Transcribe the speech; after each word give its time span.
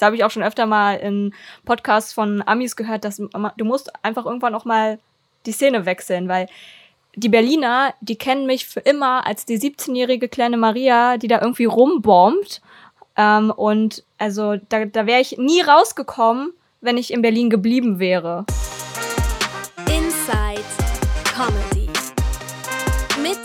Das 0.00 0.06
habe 0.06 0.16
ich 0.16 0.24
auch 0.24 0.30
schon 0.30 0.42
öfter 0.42 0.64
mal 0.64 0.94
in 0.94 1.34
Podcasts 1.66 2.14
von 2.14 2.42
Amis 2.46 2.74
gehört, 2.74 3.04
dass 3.04 3.16
du 3.18 3.64
musst 3.66 3.92
einfach 4.02 4.24
irgendwann 4.24 4.54
auch 4.54 4.64
mal 4.64 4.98
die 5.44 5.52
Szene 5.52 5.84
wechseln, 5.84 6.26
weil 6.26 6.48
die 7.16 7.28
Berliner, 7.28 7.92
die 8.00 8.16
kennen 8.16 8.46
mich 8.46 8.66
für 8.66 8.80
immer 8.80 9.26
als 9.26 9.44
die 9.44 9.58
17-jährige 9.58 10.30
kleine 10.30 10.56
Maria, 10.56 11.18
die 11.18 11.28
da 11.28 11.42
irgendwie 11.42 11.66
rumbombt. 11.66 12.62
Ähm, 13.14 13.50
und 13.54 14.02
also 14.16 14.56
da, 14.70 14.86
da 14.86 15.04
wäre 15.04 15.20
ich 15.20 15.36
nie 15.36 15.60
rausgekommen, 15.60 16.54
wenn 16.80 16.96
ich 16.96 17.12
in 17.12 17.20
Berlin 17.20 17.50
geblieben 17.50 17.98
wäre. 17.98 18.46
Inside 19.80 20.64
Comedy 21.24 21.90
mit 23.22 23.38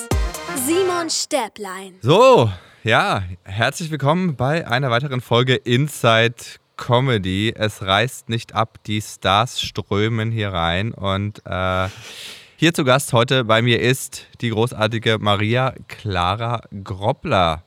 Simon 0.66 1.10
Stäblein. 1.10 1.96
So, 2.02 2.50
ja, 2.86 3.24
herzlich 3.46 3.90
willkommen 3.90 4.36
bei 4.36 4.68
einer 4.68 4.92
weiteren 4.92 5.20
Folge 5.20 5.56
Inside 5.56 6.36
Comedy. 6.78 7.52
Es 7.58 7.82
reißt 7.82 8.30
nicht 8.30 8.54
ab, 8.54 8.78
die 8.86 9.02
Stars 9.02 9.60
strömen 9.60 10.30
hier 10.30 10.54
rein 10.54 10.92
und 10.92 11.42
äh, 11.48 11.90
hier 12.58 12.76
zu 12.76 12.84
Gast 12.84 13.12
heute 13.12 13.44
bei 13.44 13.64
mir 13.64 13.82
ist 13.82 14.28
die 14.42 14.52
großartige 14.52 15.18
Maria 15.20 15.74
Clara 15.88 16.62
Groppler. 16.84 17.64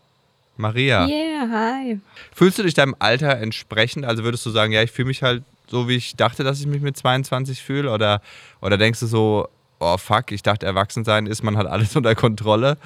Maria. 0.57 1.09
Yeah, 1.09 1.49
hi. 1.51 2.01
Fühlst 2.33 2.61
du 2.61 2.63
dich 2.63 2.75
deinem 2.75 2.95
Alter 3.01 3.39
entsprechend? 3.39 4.05
Also 4.05 4.23
würdest 4.23 4.47
du 4.47 4.51
sagen, 4.51 4.73
ja, 4.73 4.85
ich 4.85 4.93
fühle 4.93 5.09
mich 5.09 5.25
halt 5.25 5.43
so, 5.67 5.89
wie 5.89 5.97
ich 5.97 6.15
dachte, 6.15 6.45
dass 6.45 6.61
ich 6.61 6.69
mich 6.69 6.81
mit 6.81 6.97
22 6.97 7.61
fühle? 7.61 7.91
Oder, 7.91 8.23
oder 8.61 8.79
denkst 8.79 9.01
du 9.01 9.07
so, 9.07 9.49
oh 9.81 9.97
fuck, 9.97 10.31
ich 10.31 10.45
dachte, 10.45 10.65
erwachsen 10.65 11.03
sein 11.03 11.27
ist, 11.27 11.43
man 11.43 11.57
hat 11.57 11.67
alles 11.67 11.97
unter 11.97 12.15
Kontrolle? 12.15 12.77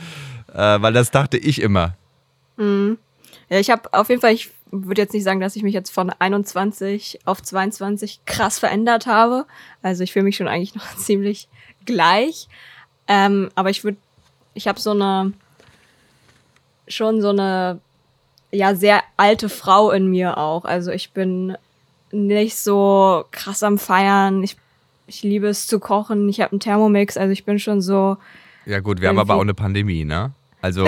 Äh, 0.55 0.81
weil 0.81 0.95
das 0.95 1.11
dachte 1.11 1.37
ich 1.37 1.61
immer. 1.61 1.95
Mhm. 2.57 2.99
Ja, 3.49 3.59
ich 3.59 3.71
habe 3.71 3.93
auf 3.93 4.09
jeden 4.09 4.21
Fall, 4.21 4.33
ich 4.33 4.51
würde 4.71 5.03
jetzt 5.03 5.13
nicht 5.13 5.25
sagen, 5.25 5.41
dass 5.41 5.57
ich 5.57 5.63
mich 5.63 5.75
jetzt 5.75 5.91
von 5.91 6.11
21 6.11 7.21
auf 7.25 7.43
22 7.43 8.21
krass 8.25 8.59
verändert 8.59 9.07
habe. 9.07 9.47
Also 9.83 10.03
ich 10.03 10.13
fühle 10.13 10.25
mich 10.25 10.37
schon 10.37 10.49
eigentlich 10.49 10.75
noch 10.77 10.97
ziemlich 10.97 11.49
gleich. 11.85 12.49
Ähm, 13.09 13.51
aber 13.55 13.71
ich 13.71 13.85
würde, 13.85 13.99
ich 14.55 14.69
habe 14.69 14.81
so 14.81 14.91
eine, 14.93 15.33
schon 16.89 17.21
so 17.21 17.31
eine, 17.31 17.81
ja, 18.51 18.75
sehr 18.75 19.03
alte 19.17 19.49
Frau 19.49 19.91
in 19.91 20.09
mir 20.09 20.39
auch. 20.39 20.65
Also 20.65 20.91
ich 20.91 21.13
bin 21.13 21.57
nicht 22.11 22.57
so 22.57 23.25
krass 23.31 23.63
am 23.63 23.79
Feiern. 23.79 24.43
Ich, 24.43 24.57
ich 25.07 25.23
liebe 25.23 25.49
es 25.49 25.67
zu 25.67 25.81
kochen. 25.81 26.29
Ich 26.29 26.41
habe 26.41 26.53
einen 26.53 26.61
Thermomix. 26.61 27.17
Also 27.17 27.33
ich 27.33 27.45
bin 27.45 27.59
schon 27.59 27.81
so. 27.81 28.19
Ja, 28.67 28.81
gut, 28.81 29.01
wir 29.01 29.09
haben 29.09 29.19
aber 29.19 29.35
auch 29.35 29.41
eine 29.41 29.55
Pandemie, 29.55 30.05
ne? 30.05 30.33
Also, 30.63 30.87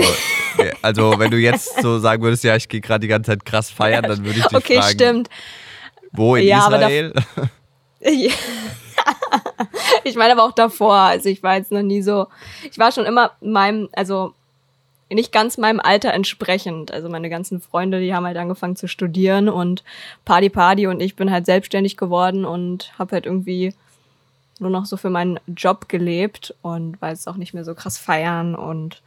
also 0.83 1.19
wenn 1.19 1.31
du 1.33 1.37
jetzt 1.37 1.83
so 1.83 1.99
sagen 1.99 2.23
würdest, 2.23 2.45
ja, 2.45 2.55
ich 2.55 2.69
gehe 2.69 2.81
gerade 2.81 3.01
die 3.01 3.09
ganze 3.09 3.33
Zeit 3.33 3.45
krass 3.45 3.71
feiern, 3.71 4.05
dann 4.05 4.25
würde 4.25 4.39
ich 4.39 4.47
dich 4.47 4.57
okay, 4.57 4.77
fragen. 4.77 4.87
Okay, 4.87 4.95
stimmt. 4.95 5.29
Wo 6.13 6.37
in 6.37 6.47
ja, 6.47 6.61
Israel? 6.61 7.13
ich 10.05 10.15
meine 10.15 10.33
aber 10.33 10.45
auch 10.45 10.53
davor. 10.53 10.95
Also 10.95 11.29
ich 11.29 11.43
war 11.43 11.57
jetzt 11.57 11.73
noch 11.73 11.83
nie 11.83 12.03
so. 12.03 12.29
Ich 12.71 12.79
war 12.79 12.93
schon 12.93 13.05
immer 13.05 13.33
meinem, 13.41 13.89
also 13.93 14.33
nicht 15.11 15.33
ganz 15.33 15.59
meinem 15.59 15.81
Alter 15.81 16.13
entsprechend. 16.13 16.93
Also 16.93 17.09
meine 17.09 17.29
ganzen 17.29 17.61
Freunde, 17.61 18.01
die 18.01 18.15
haben 18.15 18.27
halt 18.27 18.37
angefangen 18.37 18.77
zu 18.77 18.87
studieren 18.87 19.49
und 19.49 19.83
Party 20.25 20.51
Party 20.51 20.87
und 20.87 21.01
ich 21.01 21.17
bin 21.17 21.31
halt 21.31 21.47
selbstständig 21.47 21.97
geworden 21.97 22.45
und 22.45 22.93
habe 22.99 23.13
halt 23.13 23.27
irgendwie 23.27 23.75
nur 24.61 24.71
noch 24.71 24.87
so 24.87 24.97
für 24.97 25.11
meinen 25.11 25.41
Job 25.49 25.89
gelebt 25.89 26.55
und 26.63 27.03
war 27.03 27.11
jetzt 27.11 27.27
auch 27.27 27.37
nicht 27.37 27.55
mehr 27.55 27.65
so 27.65 27.75
krass 27.75 27.99
feiern 27.99 28.55
und 28.55 29.03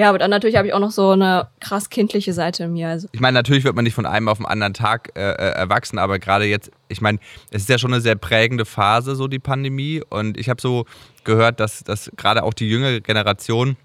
ja, 0.00 0.08
aber 0.08 0.18
dann 0.18 0.30
natürlich 0.30 0.56
habe 0.56 0.66
ich 0.66 0.72
auch 0.72 0.80
noch 0.80 0.92
so 0.92 1.10
eine 1.10 1.48
krass 1.60 1.90
kindliche 1.90 2.32
Seite 2.32 2.64
in 2.64 2.72
mir. 2.72 2.88
Also. 2.88 3.06
Ich 3.12 3.20
meine, 3.20 3.34
natürlich 3.34 3.64
wird 3.64 3.76
man 3.76 3.84
nicht 3.84 3.92
von 3.92 4.06
einem 4.06 4.28
auf 4.28 4.38
den 4.38 4.46
anderen 4.46 4.72
Tag 4.72 5.12
äh, 5.14 5.20
äh, 5.20 5.50
erwachsen, 5.50 5.98
aber 5.98 6.18
gerade 6.18 6.46
jetzt, 6.46 6.70
ich 6.88 7.02
meine, 7.02 7.18
es 7.50 7.62
ist 7.62 7.68
ja 7.68 7.76
schon 7.76 7.92
eine 7.92 8.00
sehr 8.00 8.14
prägende 8.14 8.64
Phase, 8.64 9.14
so 9.14 9.28
die 9.28 9.38
Pandemie. 9.38 10.02
Und 10.08 10.38
ich 10.38 10.48
habe 10.48 10.58
so 10.58 10.86
gehört, 11.24 11.60
dass, 11.60 11.84
dass 11.84 12.10
gerade 12.16 12.44
auch 12.44 12.54
die 12.54 12.66
jüngere 12.66 13.02
Generation, 13.02 13.76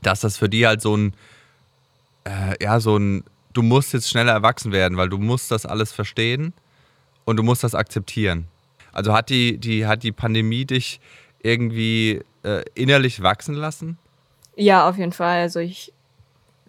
dass 0.00 0.20
das 0.20 0.38
für 0.38 0.48
die 0.48 0.66
halt 0.66 0.80
so 0.80 0.96
ein, 0.96 1.12
äh, 2.24 2.54
ja, 2.64 2.80
so 2.80 2.96
ein, 2.96 3.22
du 3.52 3.60
musst 3.60 3.92
jetzt 3.92 4.08
schneller 4.08 4.32
erwachsen 4.32 4.72
werden, 4.72 4.96
weil 4.96 5.10
du 5.10 5.18
musst 5.18 5.50
das 5.50 5.66
alles 5.66 5.92
verstehen 5.92 6.54
und 7.26 7.36
du 7.36 7.42
musst 7.42 7.62
das 7.62 7.74
akzeptieren. 7.74 8.46
Also 8.90 9.12
hat 9.12 9.28
die, 9.28 9.58
die, 9.58 9.86
hat 9.86 10.02
die 10.02 10.12
Pandemie 10.12 10.64
dich 10.64 10.98
irgendwie 11.42 12.22
äh, 12.42 12.62
innerlich 12.74 13.22
wachsen 13.22 13.54
lassen? 13.54 13.98
Ja, 14.56 14.88
auf 14.88 14.98
jeden 14.98 15.12
Fall. 15.12 15.40
Also 15.40 15.60
ich, 15.60 15.92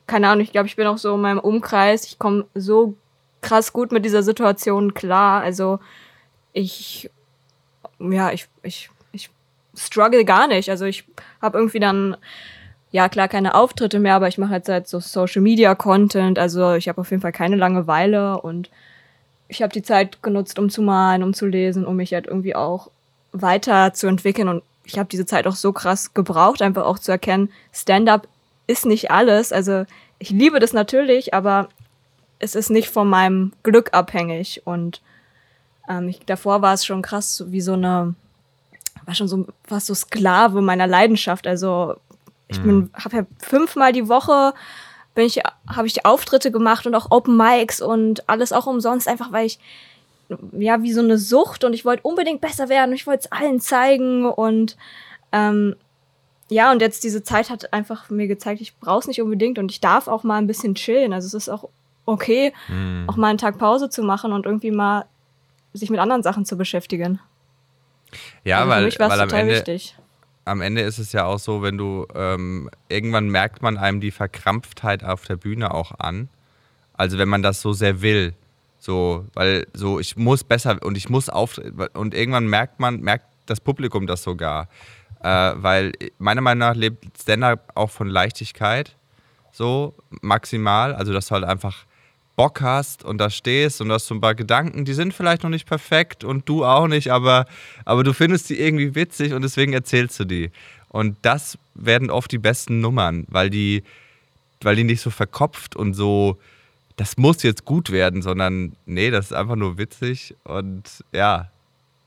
keine 0.08 0.30
Ahnung, 0.30 0.44
ich 0.44 0.52
glaube, 0.52 0.68
ich 0.68 0.76
bin 0.76 0.88
auch 0.88 0.98
so 0.98 1.16
in 1.16 1.22
meinem 1.22 1.40
Umkreis. 1.40 2.06
Ich 2.06 2.20
komme 2.20 2.46
so 2.56 2.96
krass 3.42 3.74
gut 3.74 3.92
mit 3.92 4.06
dieser 4.06 4.24
Situation 4.24 4.94
klar. 4.94 5.42
Also 5.42 5.80
ich, 6.54 7.10
ja, 8.00 8.32
ich, 8.32 8.48
ich, 8.64 8.90
ich 9.12 9.30
struggle 9.76 10.26
gar 10.26 10.48
nicht. 10.48 10.70
Also 10.70 10.86
ich 10.86 11.06
habe 11.42 11.58
irgendwie 11.58 11.80
dann, 11.80 12.18
ja 12.92 13.10
klar, 13.10 13.28
keine 13.28 13.56
Auftritte 13.56 14.00
mehr, 14.00 14.16
aber 14.16 14.28
ich 14.28 14.38
mache 14.38 14.54
jetzt 14.56 14.70
halt 14.70 14.88
so 14.88 15.00
Social 15.00 15.42
Media 15.42 15.76
Content. 15.76 16.40
Also 16.40 16.74
ich 16.74 16.88
habe 16.88 17.02
auf 17.02 17.12
jeden 17.12 17.22
Fall 17.22 17.32
keine 17.32 17.58
Langeweile 17.58 18.40
und 18.42 18.70
ich 19.50 19.62
habe 19.62 19.74
die 19.74 19.84
Zeit 19.84 20.24
genutzt, 20.24 20.58
um 20.58 20.70
zu 20.70 20.82
malen, 20.82 21.22
um 21.22 21.34
zu 21.34 21.46
lesen, 21.46 21.86
um 21.86 21.98
mich 21.98 22.14
halt 22.14 22.28
irgendwie 22.28 22.56
auch 22.56 22.90
weiterzuentwickeln 23.34 24.48
und 24.48 24.64
ich 24.86 25.00
habe 25.00 25.10
diese 25.10 25.26
Zeit 25.26 25.48
auch 25.48 25.56
so 25.56 25.72
krass 25.72 26.14
gebraucht, 26.14 26.62
einfach 26.62 26.86
auch 26.86 27.00
zu 27.00 27.12
erkennen, 27.12 27.50
Stand-up 27.72 28.28
ist 28.68 28.86
nicht 28.86 29.12
alles. 29.12 29.52
Also 29.52 29.86
ich 30.20 30.30
liebe 30.30 30.60
das 30.60 30.74
natürlich, 30.74 31.34
aber 31.34 31.70
es 32.40 32.56
ist 32.56 32.70
nicht 32.70 32.90
von 32.90 33.10
meinem 33.10 33.54
Glück 33.64 33.94
abhängig. 33.94 34.62
Und 34.66 35.02
ähm, 35.90 36.10
ich, 36.10 36.20
davor 36.26 36.62
war 36.62 36.74
es 36.74 36.86
schon 36.86 37.02
krass, 37.02 37.44
wie 37.48 37.62
so 37.62 37.74
eine, 37.74 38.16
war 39.06 39.16
schon 39.16 39.28
so 39.28 39.46
fast 39.64 39.88
so 39.88 39.94
Sklave 39.94 40.62
meiner 40.62 40.88
Leidenschaft. 40.88 41.48
Also 41.48 41.96
ich 42.48 42.62
bin, 42.62 42.76
mhm. 42.76 42.90
habe 42.94 43.18
ja 43.18 43.26
fünfmal 43.40 43.94
die 43.94 44.08
Woche 44.08 44.54
bin 45.16 45.26
ich, 45.26 45.42
habe 45.68 45.88
ich 45.88 46.06
Auftritte 46.06 46.52
gemacht 46.52 46.88
und 46.88 46.96
auch 46.96 47.12
Open 47.12 47.38
Mics 47.38 47.82
und 47.82 48.28
alles 48.28 48.52
auch 48.52 48.66
umsonst, 48.66 49.08
einfach 49.08 49.32
weil 49.32 49.46
ich 49.46 49.60
ja, 50.52 50.82
wie 50.82 50.94
so 50.94 51.02
eine 51.02 51.18
Sucht 51.18 51.64
und 51.64 51.74
ich 51.74 51.86
wollte 51.86 52.04
unbedingt 52.04 52.42
besser 52.42 52.70
werden. 52.70 52.94
Ich 52.94 53.08
wollte 53.08 53.26
es 53.26 53.32
allen 53.32 53.60
zeigen 53.60 54.26
und 54.26 54.78
ähm, 55.32 55.76
ja, 56.50 56.72
und 56.72 56.82
jetzt 56.82 57.04
diese 57.04 57.24
Zeit 57.24 57.50
hat 57.50 57.74
einfach 57.74 58.10
mir 58.10 58.28
gezeigt, 58.28 58.62
ich 58.62 58.78
brauche 58.78 59.00
es 59.00 59.08
nicht 59.08 59.22
unbedingt 59.22 59.58
und 59.58 59.72
ich 59.72 59.82
darf 59.82 60.08
auch 60.08 60.24
mal 60.24 60.38
ein 60.38 60.48
bisschen 60.48 60.76
chillen. 60.76 61.14
Also 61.14 61.26
es 61.28 61.34
ist 61.34 61.50
auch 61.50 61.70
okay, 62.06 62.54
mhm. 62.68 63.06
auch 63.08 63.16
mal 63.16 63.30
einen 63.30 63.38
Tag 63.38 63.58
Pause 63.58 63.90
zu 63.90 64.04
machen 64.04 64.34
und 64.34 64.46
irgendwie 64.46 64.72
mal 64.72 65.06
sich 65.74 65.90
mit 65.90 66.00
anderen 66.00 66.24
Sachen 66.24 66.46
zu 66.46 66.58
beschäftigen. 66.58 67.20
Ja, 68.44 68.60
also 68.60 69.00
weil, 69.00 69.10
weil 69.10 69.22
am 69.22 69.30
Ende, 69.30 69.56
wichtig. 69.56 69.96
am 70.46 70.62
Ende 70.62 70.82
ist 70.82 71.00
es 71.00 71.14
ja 71.14 71.26
auch 71.26 71.40
so, 71.40 71.62
wenn 71.64 71.78
du 71.78 72.06
ähm, 72.14 72.70
irgendwann 72.90 73.30
merkt 73.30 73.62
man 73.62 73.78
einem 73.78 74.00
die 74.00 74.12
Verkrampftheit 74.12 75.04
auf 75.04 75.26
der 75.26 75.38
Bühne 75.38 75.74
auch 75.74 75.98
an. 75.98 76.30
Also 76.94 77.18
wenn 77.18 77.30
man 77.30 77.42
das 77.42 77.62
so 77.62 77.74
sehr 77.74 78.02
will, 78.02 78.36
so, 78.84 79.26
weil 79.34 79.66
so, 79.74 80.02
ich 80.02 80.18
muss 80.18 80.44
besser 80.44 80.78
und 80.84 80.98
ich 80.98 81.08
muss 81.08 81.30
auf. 81.30 81.58
Und 81.94 82.14
irgendwann 82.14 82.48
merkt 82.48 82.82
man, 82.82 83.00
merkt 83.00 83.28
das 83.46 83.62
Publikum 83.62 84.08
das 84.08 84.24
sogar. 84.24 84.68
Äh, 85.22 85.54
weil 85.56 85.94
meiner 86.18 86.42
Meinung 86.42 86.68
nach 86.68 86.76
lebt 86.76 87.18
Stand-up 87.18 87.72
auch 87.76 87.90
von 87.90 88.10
Leichtigkeit. 88.10 88.98
So, 89.54 89.94
maximal. 90.20 90.94
Also, 90.96 91.14
dass 91.14 91.28
du 91.28 91.36
halt 91.36 91.46
einfach 91.46 91.86
Bock 92.36 92.60
hast 92.60 93.06
und 93.06 93.20
da 93.20 93.30
stehst 93.30 93.80
und 93.80 93.90
hast 93.90 94.08
so 94.08 94.16
ein 94.16 94.20
paar 94.20 94.36
Gedanken, 94.36 94.84
die 94.84 94.94
sind 94.94 95.14
vielleicht 95.14 95.44
noch 95.44 95.50
nicht 95.50 95.66
perfekt 95.66 96.26
und 96.26 96.50
du 96.50 96.66
auch 96.66 96.88
nicht, 96.88 97.10
aber, 97.10 97.46
aber 97.86 98.04
du 98.04 98.12
findest 98.12 98.50
die 98.50 98.60
irgendwie 98.60 98.96
witzig 98.96 99.32
und 99.32 99.44
deswegen 99.44 99.72
erzählst 99.72 100.20
du 100.20 100.26
die. 100.26 100.52
Und 100.90 101.16
das 101.22 101.58
werden 101.74 102.10
oft 102.10 102.30
die 102.34 102.38
besten 102.38 102.82
Nummern, 102.82 103.26
weil 103.30 103.50
die, 103.50 103.84
weil 104.62 104.76
die 104.76 104.84
nicht 104.84 105.00
so 105.00 105.10
verkopft 105.10 105.78
und 105.78 105.94
so 105.94 106.38
das 106.96 107.18
muss 107.18 107.44
jetzt 107.44 107.66
gut 107.66 107.92
werden, 107.92 108.22
sondern 108.22 108.76
nee, 108.86 109.10
das 109.10 109.28
ist 109.28 109.34
einfach 109.34 109.56
nur 109.56 109.78
witzig 109.78 110.36
und 110.44 111.04
ja, 111.12 111.50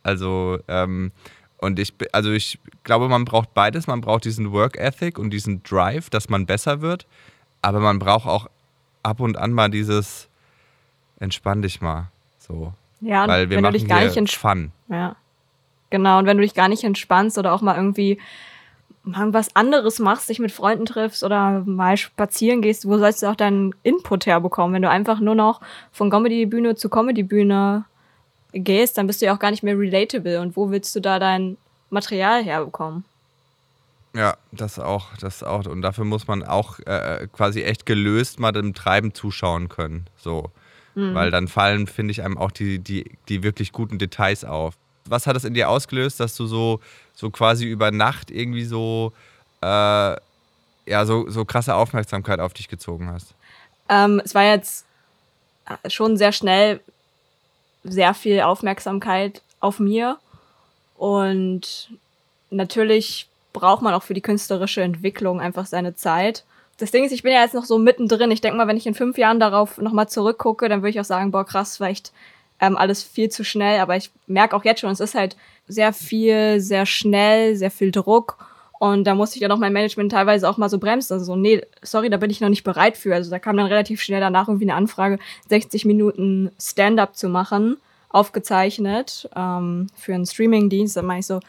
also 0.03 0.59
ähm, 0.69 1.13
und 1.59 1.79
ich, 1.79 1.95
also 2.13 2.31
ich 2.33 2.59
glaube, 2.85 3.09
man 3.09 3.25
braucht 3.25 3.55
beides. 3.55 3.87
Man 3.87 4.01
braucht 4.01 4.25
diesen 4.25 4.53
Work 4.53 4.77
Ethic 4.77 5.19
und 5.19 5.31
diesen 5.31 5.63
Drive, 5.63 6.11
dass 6.11 6.29
man 6.29 6.47
besser 6.47 6.81
wird, 6.81 7.07
aber 7.63 7.81
man 7.81 7.99
braucht 7.99 8.27
auch 8.27 8.49
ab 9.03 9.21
und 9.21 9.37
an 9.37 9.53
mal 9.53 9.71
dieses 9.71 10.29
entspann 11.19 11.63
dich 11.63 11.81
mal, 11.81 12.11
so. 12.39 12.75
Ja, 13.01 13.27
weil 13.27 13.49
wir 13.49 13.57
wenn 13.57 13.63
machen 13.63 13.73
du 13.75 13.79
dich 13.79 13.89
gar 13.89 14.05
nicht 14.05 14.37
Fun. 14.37 14.73
Ja, 14.89 15.17
genau. 15.91 16.19
Und 16.19 16.27
wenn 16.27 16.37
du 16.37 16.43
dich 16.43 16.55
gar 16.55 16.69
nicht 16.69 16.85
entspannst 16.85 17.39
oder 17.39 17.53
auch 17.53 17.63
mal 17.63 17.77
irgendwie 17.77 18.19
was 19.07 19.55
anderes 19.55 20.01
machst, 20.01 20.29
dich 20.29 20.41
mit 20.41 20.51
Freunden 20.51 20.85
triffst 20.85 21.23
oder 21.23 21.63
mal 21.65 21.97
spazieren 21.97 22.61
gehst, 22.61 22.89
wo 22.89 22.99
sollst 22.99 23.23
du 23.23 23.29
auch 23.29 23.37
deinen 23.37 23.75
Input 23.83 24.27
herbekommen? 24.27 24.75
Wenn 24.75 24.83
du 24.83 24.91
einfach 24.91 25.21
nur 25.21 25.37
noch 25.37 25.61
von 25.93 26.11
Comedy-Bühne 26.11 26.75
zu 26.75 26.89
Comedy-Bühne 26.89 27.85
gehst, 28.53 28.99
dann 28.99 29.07
bist 29.07 29.23
du 29.23 29.27
ja 29.27 29.35
auch 29.35 29.39
gar 29.39 29.53
nicht 29.53 29.63
mehr 29.63 29.79
relatable. 29.79 30.41
Und 30.41 30.57
wo 30.57 30.71
willst 30.71 30.95
du 30.97 31.01
da 31.01 31.19
dein 31.19 31.57
Material 31.91 32.43
herbekommen? 32.43 33.05
Ja, 34.15 34.37
das 34.51 34.79
auch, 34.79 35.17
das 35.21 35.43
auch. 35.43 35.67
Und 35.67 35.83
dafür 35.83 36.05
muss 36.05 36.27
man 36.27 36.43
auch 36.43 36.81
äh, 36.81 37.29
quasi 37.31 37.63
echt 37.63 37.87
gelöst 37.87 38.41
mal 38.41 38.51
dem 38.51 38.75
Treiben 38.75 39.15
zuschauen 39.15 39.69
können. 39.69 40.07
So. 40.17 40.51
Mhm. 40.95 41.15
Weil 41.15 41.31
dann 41.31 41.49
fallen, 41.49 41.87
finde 41.87 42.13
ich, 42.13 42.23
einem 42.25 42.39
auch 42.39 42.51
die, 42.51 42.79
die, 42.79 43.19
die 43.29 43.43
wirklich 43.43 43.73
guten 43.73 43.99
Details 43.99 44.45
auf. 44.45 44.75
Was 45.11 45.27
hat 45.27 45.37
das 45.37 45.45
in 45.45 45.55
dir 45.55 45.69
ausgelöst, 45.69 46.21
dass 46.21 46.37
du 46.37 46.47
so, 46.47 46.81
so 47.15 47.31
quasi 47.31 47.65
über 47.67 47.91
Nacht 47.91 48.31
irgendwie 48.31 48.65
so, 48.65 49.13
äh, 49.63 49.67
ja, 49.67 51.05
so, 51.05 51.29
so 51.29 51.45
krasse 51.45 51.75
Aufmerksamkeit 51.75 52.41
auf 52.41 52.55
dich 52.55 52.69
gezogen 52.69 53.11
hast? 53.11 53.35
Ähm, 53.89 54.21
es 54.25 54.35
war 54.35 54.45
jetzt 54.45 54.85
schon 55.89 56.17
sehr 56.17 56.33
schnell 56.33 56.81
sehr 57.83 58.15
viel 58.15 58.41
Aufmerksamkeit 58.41 59.43
auf 59.61 59.79
mir. 59.79 60.19
Und 60.97 61.91
natürlich 62.51 63.29
braucht 63.53 63.83
man 63.83 63.95
auch 63.95 64.03
für 64.03 64.15
die 64.15 64.21
künstlerische 64.21 64.83
Entwicklung 64.83 65.41
einfach 65.41 65.67
seine 65.67 65.95
Zeit. 65.95 66.45
Das 66.79 66.91
Ding 66.91 67.05
ist, 67.05 67.13
ich 67.13 67.23
bin 67.23 67.33
ja 67.33 67.43
jetzt 67.43 67.55
noch 67.55 67.65
so 67.65 67.79
mittendrin. 67.79 68.31
Ich 68.31 68.41
denke 68.41 68.59
mal, 68.59 68.67
wenn 68.67 68.77
ich 68.77 68.87
in 68.87 68.95
fünf 68.95 69.17
Jahren 69.17 69.41
darauf 69.41 69.79
nochmal 69.79 70.09
zurückgucke, 70.09 70.69
dann 70.69 70.83
würde 70.83 70.91
ich 70.91 71.01
auch 71.01 71.05
sagen, 71.05 71.31
boah, 71.31 71.47
krass, 71.47 71.81
echt 71.81 72.13
ähm, 72.61 72.77
alles 72.77 73.03
viel 73.03 73.29
zu 73.29 73.45
schnell. 73.45 73.81
Aber 73.81 73.97
ich 73.97 74.11
merke 74.27 74.57
auch 74.57 74.65
jetzt 74.65 74.81
schon, 74.81 74.91
es 74.91 75.01
ist 75.01 75.15
halt 75.15 75.37
sehr 75.69 75.93
viel, 75.93 76.61
sehr 76.61 76.87
schnell, 76.87 77.57
sehr 77.57 77.71
viel 77.71 77.91
Druck. 77.91 78.39
Und 78.79 79.05
da 79.05 79.15
musste 79.15 79.37
ich 79.37 79.41
dann 79.41 79.53
auch 79.53 79.59
mein 79.59 79.73
Management 79.73 80.13
teilweise 80.13 80.49
auch 80.49 80.59
mal 80.59 80.69
so 80.69 80.79
bremsen. 80.79 81.15
Also 81.15 81.25
so, 81.25 81.37
nee, 81.37 81.63
sorry, 81.83 82.11
da 82.11 82.19
bin 82.19 82.31
ich 82.31 82.41
noch 82.41 82.51
nicht 82.51 82.65
bereit 82.65 82.97
für. 82.97 83.15
Also 83.15 83.31
da 83.31 83.39
kam 83.39 83.57
dann 83.57 83.67
relativ 83.67 84.03
schnell 84.03 84.21
danach 84.21 84.49
irgendwie 84.49 84.67
eine 84.67 84.75
Anfrage, 84.75 85.19
60 85.49 85.87
Minuten 85.87 86.51
Stand-up 86.61 87.17
zu 87.17 87.29
machen, 87.29 87.79
aufgezeichnet 88.11 89.29
ähm, 89.35 89.87
für 89.95 90.15
einen 90.15 90.27
Streaming-Dienst. 90.27 90.97
Dann 90.97 91.07
meinte 91.07 91.21
ich 91.21 91.27
so, 91.27 91.41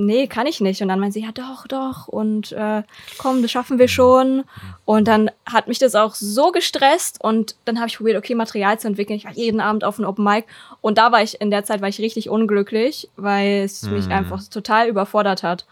nee, 0.00 0.26
kann 0.26 0.46
ich 0.46 0.60
nicht. 0.60 0.82
Und 0.82 0.88
dann 0.88 1.00
meinte 1.00 1.14
sie, 1.14 1.24
ja 1.24 1.32
doch, 1.32 1.66
doch. 1.66 2.08
Und 2.08 2.52
äh, 2.52 2.82
komm, 3.18 3.42
das 3.42 3.50
schaffen 3.50 3.78
wir 3.78 3.88
schon. 3.88 4.44
Und 4.84 5.06
dann 5.06 5.30
hat 5.46 5.68
mich 5.68 5.78
das 5.78 5.94
auch 5.94 6.14
so 6.14 6.52
gestresst. 6.52 7.22
Und 7.22 7.56
dann 7.64 7.78
habe 7.78 7.88
ich 7.88 7.96
probiert, 7.96 8.16
okay, 8.16 8.34
Material 8.34 8.78
zu 8.78 8.88
entwickeln. 8.88 9.16
Ich 9.16 9.24
war 9.24 9.32
jeden 9.32 9.60
Abend 9.60 9.84
auf 9.84 9.98
einem 9.98 10.08
Open 10.08 10.24
Mic. 10.24 10.46
Und 10.80 10.98
da 10.98 11.12
war 11.12 11.22
ich, 11.22 11.40
in 11.40 11.50
der 11.50 11.64
Zeit 11.64 11.80
war 11.80 11.88
ich 11.88 12.00
richtig 12.00 12.28
unglücklich, 12.28 13.08
weil 13.16 13.62
es 13.64 13.82
mhm. 13.82 13.94
mich 13.94 14.08
einfach 14.08 14.42
total 14.48 14.88
überfordert 14.88 15.42
hat. 15.42 15.66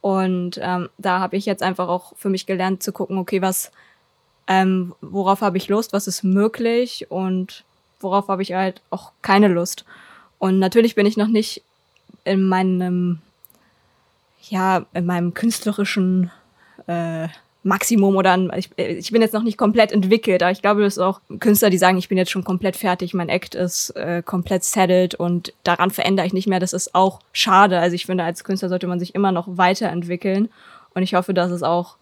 Und 0.00 0.58
ähm, 0.62 0.88
da 0.98 1.20
habe 1.20 1.36
ich 1.36 1.46
jetzt 1.46 1.62
einfach 1.62 1.88
auch 1.88 2.12
für 2.16 2.28
mich 2.28 2.46
gelernt 2.46 2.82
zu 2.82 2.92
gucken, 2.92 3.18
okay, 3.18 3.42
was, 3.42 3.72
ähm, 4.46 4.94
worauf 5.00 5.40
habe 5.40 5.56
ich 5.58 5.68
Lust, 5.68 5.92
was 5.92 6.06
ist 6.06 6.22
möglich 6.22 7.06
und 7.10 7.64
worauf 8.00 8.28
habe 8.28 8.42
ich 8.42 8.52
halt 8.52 8.80
auch 8.90 9.12
keine 9.22 9.48
Lust. 9.48 9.84
Und 10.38 10.58
natürlich 10.58 10.94
bin 10.94 11.06
ich 11.06 11.16
noch 11.16 11.26
nicht 11.26 11.62
in 12.24 12.46
meinem, 12.46 13.20
ja, 14.42 14.86
in 14.94 15.06
meinem 15.06 15.34
künstlerischen 15.34 16.30
äh, 16.86 17.28
Maximum 17.64 18.16
oder 18.16 18.38
ich, 18.56 18.70
ich 18.76 19.10
bin 19.10 19.20
jetzt 19.20 19.34
noch 19.34 19.42
nicht 19.42 19.58
komplett 19.58 19.92
entwickelt, 19.92 20.42
aber 20.42 20.52
ich 20.52 20.62
glaube, 20.62 20.84
es 20.84 20.96
ist 20.96 21.02
auch 21.02 21.20
Künstler, 21.40 21.70
die 21.70 21.78
sagen, 21.78 21.98
ich 21.98 22.08
bin 22.08 22.16
jetzt 22.16 22.30
schon 22.30 22.44
komplett 22.44 22.76
fertig, 22.76 23.14
mein 23.14 23.28
Act 23.28 23.54
ist 23.54 23.90
äh, 23.90 24.22
komplett 24.24 24.64
settled 24.64 25.14
und 25.16 25.52
daran 25.64 25.90
verändere 25.90 26.26
ich 26.26 26.32
nicht 26.32 26.46
mehr. 26.46 26.60
Das 26.60 26.72
ist 26.72 26.94
auch 26.94 27.20
schade. 27.32 27.78
Also 27.78 27.94
ich 27.94 28.06
finde, 28.06 28.24
als 28.24 28.44
Künstler 28.44 28.68
sollte 28.68 28.86
man 28.86 29.00
sich 29.00 29.14
immer 29.14 29.32
noch 29.32 29.46
weiterentwickeln 29.48 30.48
und 30.94 31.02
ich 31.02 31.14
hoffe, 31.14 31.34
dass 31.34 31.50
es 31.50 31.62
auch 31.62 31.96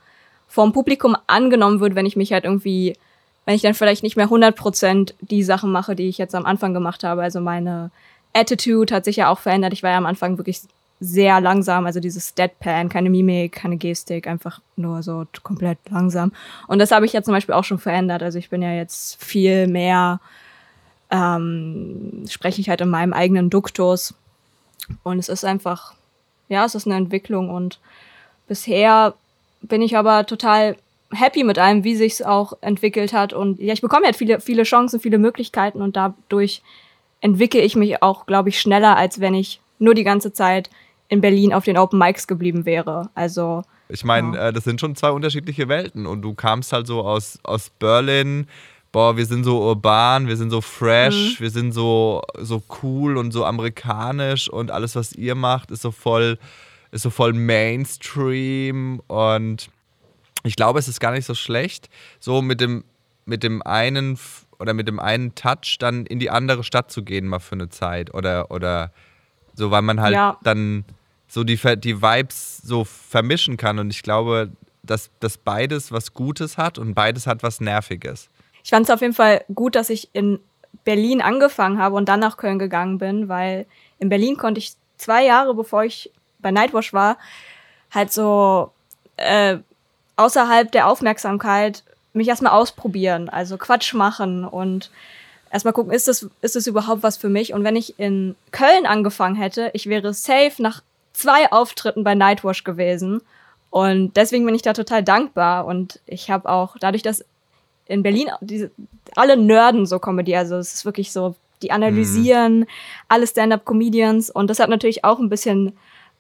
vom 0.47 0.73
Publikum 0.73 1.17
angenommen 1.27 1.81
wird, 1.81 1.95
wenn 1.95 2.07
ich 2.07 2.17
mich 2.17 2.33
halt 2.33 2.45
irgendwie, 2.45 2.97
wenn 3.45 3.55
ich 3.55 3.63
dann 3.63 3.75
vielleicht 3.75 4.03
nicht 4.03 4.17
mehr 4.17 4.29
100% 4.29 5.15
die 5.21 5.43
Sachen 5.43 5.73
mache, 5.73 5.97
die 5.97 6.09
ich 6.09 6.19
jetzt 6.19 6.35
am 6.35 6.47
Anfang 6.47 6.75
gemacht 6.75 7.03
habe. 7.03 7.23
Also 7.23 7.41
meine 7.41 7.91
Attitude 8.33 8.95
hat 8.95 9.05
sich 9.05 9.17
ja 9.17 9.31
auch 9.31 9.39
verändert. 9.39 9.73
Ich 9.73 9.83
war 9.83 9.91
ja 9.91 9.99
am 9.99 10.07
Anfang 10.07 10.39
wirklich 10.39 10.61
sehr 10.99 11.41
langsam, 11.41 11.85
also 11.85 12.01
dieses 12.01 12.35
Deadpan, 12.35 12.89
keine 12.89 13.11
Mimik, 13.11 13.53
keine 13.53 13.77
Gestik, 13.77 14.27
einfach 14.27 14.61
nur 14.77 15.03
so 15.03 15.27
komplett 15.43 15.79
langsam. 15.91 16.33
Und 16.69 16.79
das 16.79 16.91
habe 16.91 17.05
ich 17.05 17.13
ja 17.13 17.23
zum 17.23 17.35
Beispiel 17.35 17.55
auch 17.55 17.65
schon 17.65 17.79
verändert. 17.79 18.23
Also 18.23 18.39
ich 18.39 18.49
bin 18.49 18.63
ja 18.63 18.73
jetzt 18.73 19.23
viel 19.23 19.67
mehr, 19.67 20.21
ähm, 21.11 22.25
spreche 22.29 22.61
ich 22.61 22.71
halt 22.71 22.81
in 22.81 22.89
meinem 22.89 23.13
eigenen 23.13 23.51
Duktus. 23.51 24.15
Und 25.03 25.19
es 25.19 25.29
ist 25.29 25.45
einfach, 25.45 25.95
ja, 26.49 26.65
es 26.65 26.75
ist 26.75 26.87
eine 26.87 26.97
Entwicklung. 26.97 27.51
Und 27.51 27.79
bisher 28.49 29.15
bin 29.61 29.83
ich 29.83 29.99
aber 29.99 30.25
total 30.25 30.77
happy 31.13 31.45
mit 31.45 31.59
allem, 31.59 31.85
wie 31.85 31.95
sich's 31.95 32.23
auch 32.23 32.55
entwickelt 32.63 33.13
hat. 33.13 33.35
Und 33.35 33.61
ja, 33.61 33.75
ich 33.75 33.83
bekomme 33.83 34.07
halt 34.07 34.17
viele, 34.17 34.41
viele 34.41 34.63
Chancen, 34.63 35.01
viele 35.01 35.19
Möglichkeiten 35.19 35.83
und 35.83 35.97
dadurch 35.97 36.63
entwickle 37.21 37.61
ich 37.61 37.77
mich 37.77 38.03
auch, 38.03 38.27
glaube 38.27 38.49
ich, 38.49 38.61
schneller, 38.61 38.97
als 38.97 39.21
wenn 39.21 39.35
ich 39.35 39.61
nur 39.79 39.95
die 39.95 40.05
ganze 40.05 40.33
Zeit 40.33 40.71
in 41.09 41.21
Berlin 41.21 41.53
auf 41.53 41.65
den 41.65 41.79
Open 41.79 41.99
Mics 41.99 42.27
geblieben 42.27 42.65
wäre. 42.65 43.11
Also. 43.15 43.63
Ich 43.89 44.05
meine, 44.05 44.37
ja. 44.37 44.49
äh, 44.49 44.53
das 44.53 44.65
sind 44.65 44.81
schon 44.81 44.97
zwei 44.97 45.11
unterschiedliche 45.11 45.69
Welten 45.69 46.07
und 46.07 46.23
du 46.23 46.35
kamst 46.35 46.73
halt 46.73 46.87
so 46.87 47.03
aus, 47.03 47.39
aus 47.45 47.71
Berlin. 47.71 48.47
Boah, 48.93 49.17
wir 49.17 49.27
sind 49.27 49.45
so 49.45 49.61
urban, 49.63 50.27
wir 50.27 50.37
sind 50.37 50.51
so 50.51 50.61
fresh, 50.61 51.39
mhm. 51.39 51.43
wir 51.43 51.51
sind 51.51 51.73
so, 51.73 52.23
so 52.39 52.63
cool 52.83 53.17
und 53.17 53.31
so 53.31 53.45
amerikanisch 53.45 54.49
und 54.49 54.71
alles, 54.71 54.97
was 54.97 55.13
ihr 55.13 55.35
macht, 55.35 55.71
ist 55.71 55.83
so 55.83 55.91
voll, 55.91 56.39
ist 56.93 57.03
so 57.03 57.11
voll 57.11 57.33
Mainstream 57.33 59.01
und 59.07 59.69
ich 60.45 60.57
glaube, 60.57 60.79
es 60.79 60.89
ist 60.89 61.01
gar 61.01 61.13
nicht 61.13 61.27
so 61.27 61.35
schlecht, 61.35 61.91
so 62.21 62.41
mit 62.41 62.61
dem, 62.61 62.85
mit 63.27 63.43
dem 63.43 63.61
einen 63.63 64.19
oder 64.59 64.73
mit 64.73 64.89
dem 64.89 64.99
einen 64.99 65.35
Touch 65.35 65.77
dann 65.79 66.07
in 66.07 66.19
die 66.19 66.31
andere 66.31 66.65
Stadt 66.65 66.91
zu 66.91 67.03
gehen, 67.03 67.27
mal 67.27 67.41
für 67.41 67.57
eine 67.57 67.69
Zeit 67.69 68.15
oder, 68.15 68.51
oder 68.51 68.93
so, 69.55 69.71
weil 69.71 69.83
man 69.83 70.01
halt 70.01 70.15
ja. 70.15 70.39
dann 70.43 70.85
so 71.37 71.45
die, 71.45 71.61
die 71.77 72.01
Vibes 72.01 72.63
so 72.65 72.85
vermischen 72.85 73.59
kann. 73.59 73.79
Und 73.79 73.91
ich 73.91 74.03
glaube, 74.03 74.51
dass, 74.83 75.11
dass 75.21 75.37
beides 75.37 75.93
was 75.93 76.15
Gutes 76.15 76.57
hat 76.57 76.79
und 76.79 76.95
beides 76.95 77.27
hat 77.27 77.43
was 77.43 77.61
Nerviges. 77.61 78.31
Ich 78.65 78.71
fand 78.71 78.89
es 78.89 78.91
auf 78.91 79.03
jeden 79.03 79.13
Fall 79.13 79.45
gut, 79.55 79.75
dass 79.75 79.91
ich 79.91 80.09
in 80.15 80.41
Berlin 80.85 81.21
angefangen 81.21 81.79
habe 81.79 81.95
und 81.95 82.09
dann 82.09 82.21
nach 82.21 82.39
Köln 82.39 82.59
gegangen 82.59 82.97
bin, 82.97 83.29
weil 83.29 83.67
in 83.99 84.09
Berlin 84.09 84.39
konnte 84.39 84.61
ich 84.61 84.73
zwei 84.97 85.27
Jahre, 85.27 85.55
bevor 85.55 85.85
ich 85.85 86.11
bei 86.39 86.51
Nightwash 86.51 86.95
war, 86.95 87.19
halt 87.91 88.15
so 88.15 88.73
äh, 89.19 89.59
außerhalb 90.17 90.73
der 90.73 90.89
Aufmerksamkeit 90.89 91.85
mich 92.15 92.29
erstmal 92.29 92.53
ausprobieren, 92.53 93.29
also 93.29 93.59
Quatsch 93.59 93.93
machen 93.93 94.47
und 94.47 94.91
erstmal 95.51 95.75
gucken, 95.75 95.93
ist 95.93 96.09
das, 96.09 96.27
ist 96.41 96.57
das 96.57 96.67
überhaupt 96.67 97.03
was 97.03 97.19
für 97.19 97.29
mich? 97.29 97.53
Und 97.53 97.63
wenn 97.63 97.77
ich 97.77 97.99
in 97.99 98.37
Köln 98.53 98.87
angefangen 98.87 99.37
hätte, 99.37 99.71
ich 99.75 99.87
wäre 99.87 100.15
safe 100.15 100.63
nach 100.63 100.81
zwei 101.17 101.51
Auftritten 101.51 102.05
bei 102.05 102.15
Nightwash 102.15 102.63
gewesen. 102.63 103.23
Und 103.71 104.17
deswegen 104.17 104.45
bin 104.45 104.55
ich 104.55 104.63
da 104.63 104.73
total 104.73 105.03
dankbar. 105.03 105.67
Und 105.67 106.01
ich 106.07 106.31
habe 106.31 106.49
auch, 106.49 106.77
dadurch, 106.79 107.03
dass 107.03 107.25
in 107.87 108.03
Berlin 108.03 108.29
diese, 108.41 108.71
alle 109.15 109.37
Nerden 109.37 109.87
so 109.87 109.99
Comedy, 109.99 110.37
also 110.37 110.57
es 110.57 110.75
ist 110.75 110.85
wirklich 110.85 111.13
so, 111.13 111.35
die 111.63 111.71
analysieren 111.71 112.61
mhm. 112.61 112.67
alle 113.09 113.27
Stand-up-Comedians 113.27 114.29
und 114.29 114.51
das 114.51 114.59
hat 114.59 114.69
natürlich 114.69 115.05
auch 115.05 115.19
ein 115.19 115.31
bisschen 115.31 115.73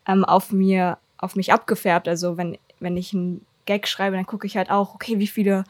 ähm, 0.08 0.24
auf 0.24 0.50
mir, 0.50 0.96
auf 1.18 1.36
mich 1.36 1.52
abgefärbt. 1.52 2.08
Also 2.08 2.38
wenn, 2.38 2.56
wenn 2.80 2.96
ich 2.96 3.12
einen 3.12 3.44
Gag 3.66 3.86
schreibe, 3.86 4.16
dann 4.16 4.24
gucke 4.24 4.46
ich 4.46 4.56
halt 4.56 4.70
auch, 4.70 4.94
okay, 4.94 5.18
wie 5.18 5.26
viele 5.26 5.64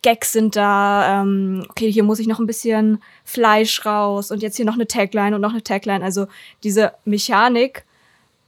Gags 0.00 0.32
sind 0.32 0.56
da, 0.56 1.22
ähm, 1.22 1.66
okay, 1.68 1.92
hier 1.92 2.04
muss 2.04 2.20
ich 2.20 2.26
noch 2.26 2.40
ein 2.40 2.46
bisschen 2.46 3.02
Fleisch 3.24 3.84
raus 3.84 4.30
und 4.30 4.42
jetzt 4.42 4.56
hier 4.56 4.64
noch 4.64 4.74
eine 4.74 4.86
Tagline 4.86 5.34
und 5.36 5.42
noch 5.42 5.52
eine 5.52 5.62
Tagline. 5.62 6.02
Also 6.02 6.26
diese 6.64 6.92
Mechanik, 7.04 7.84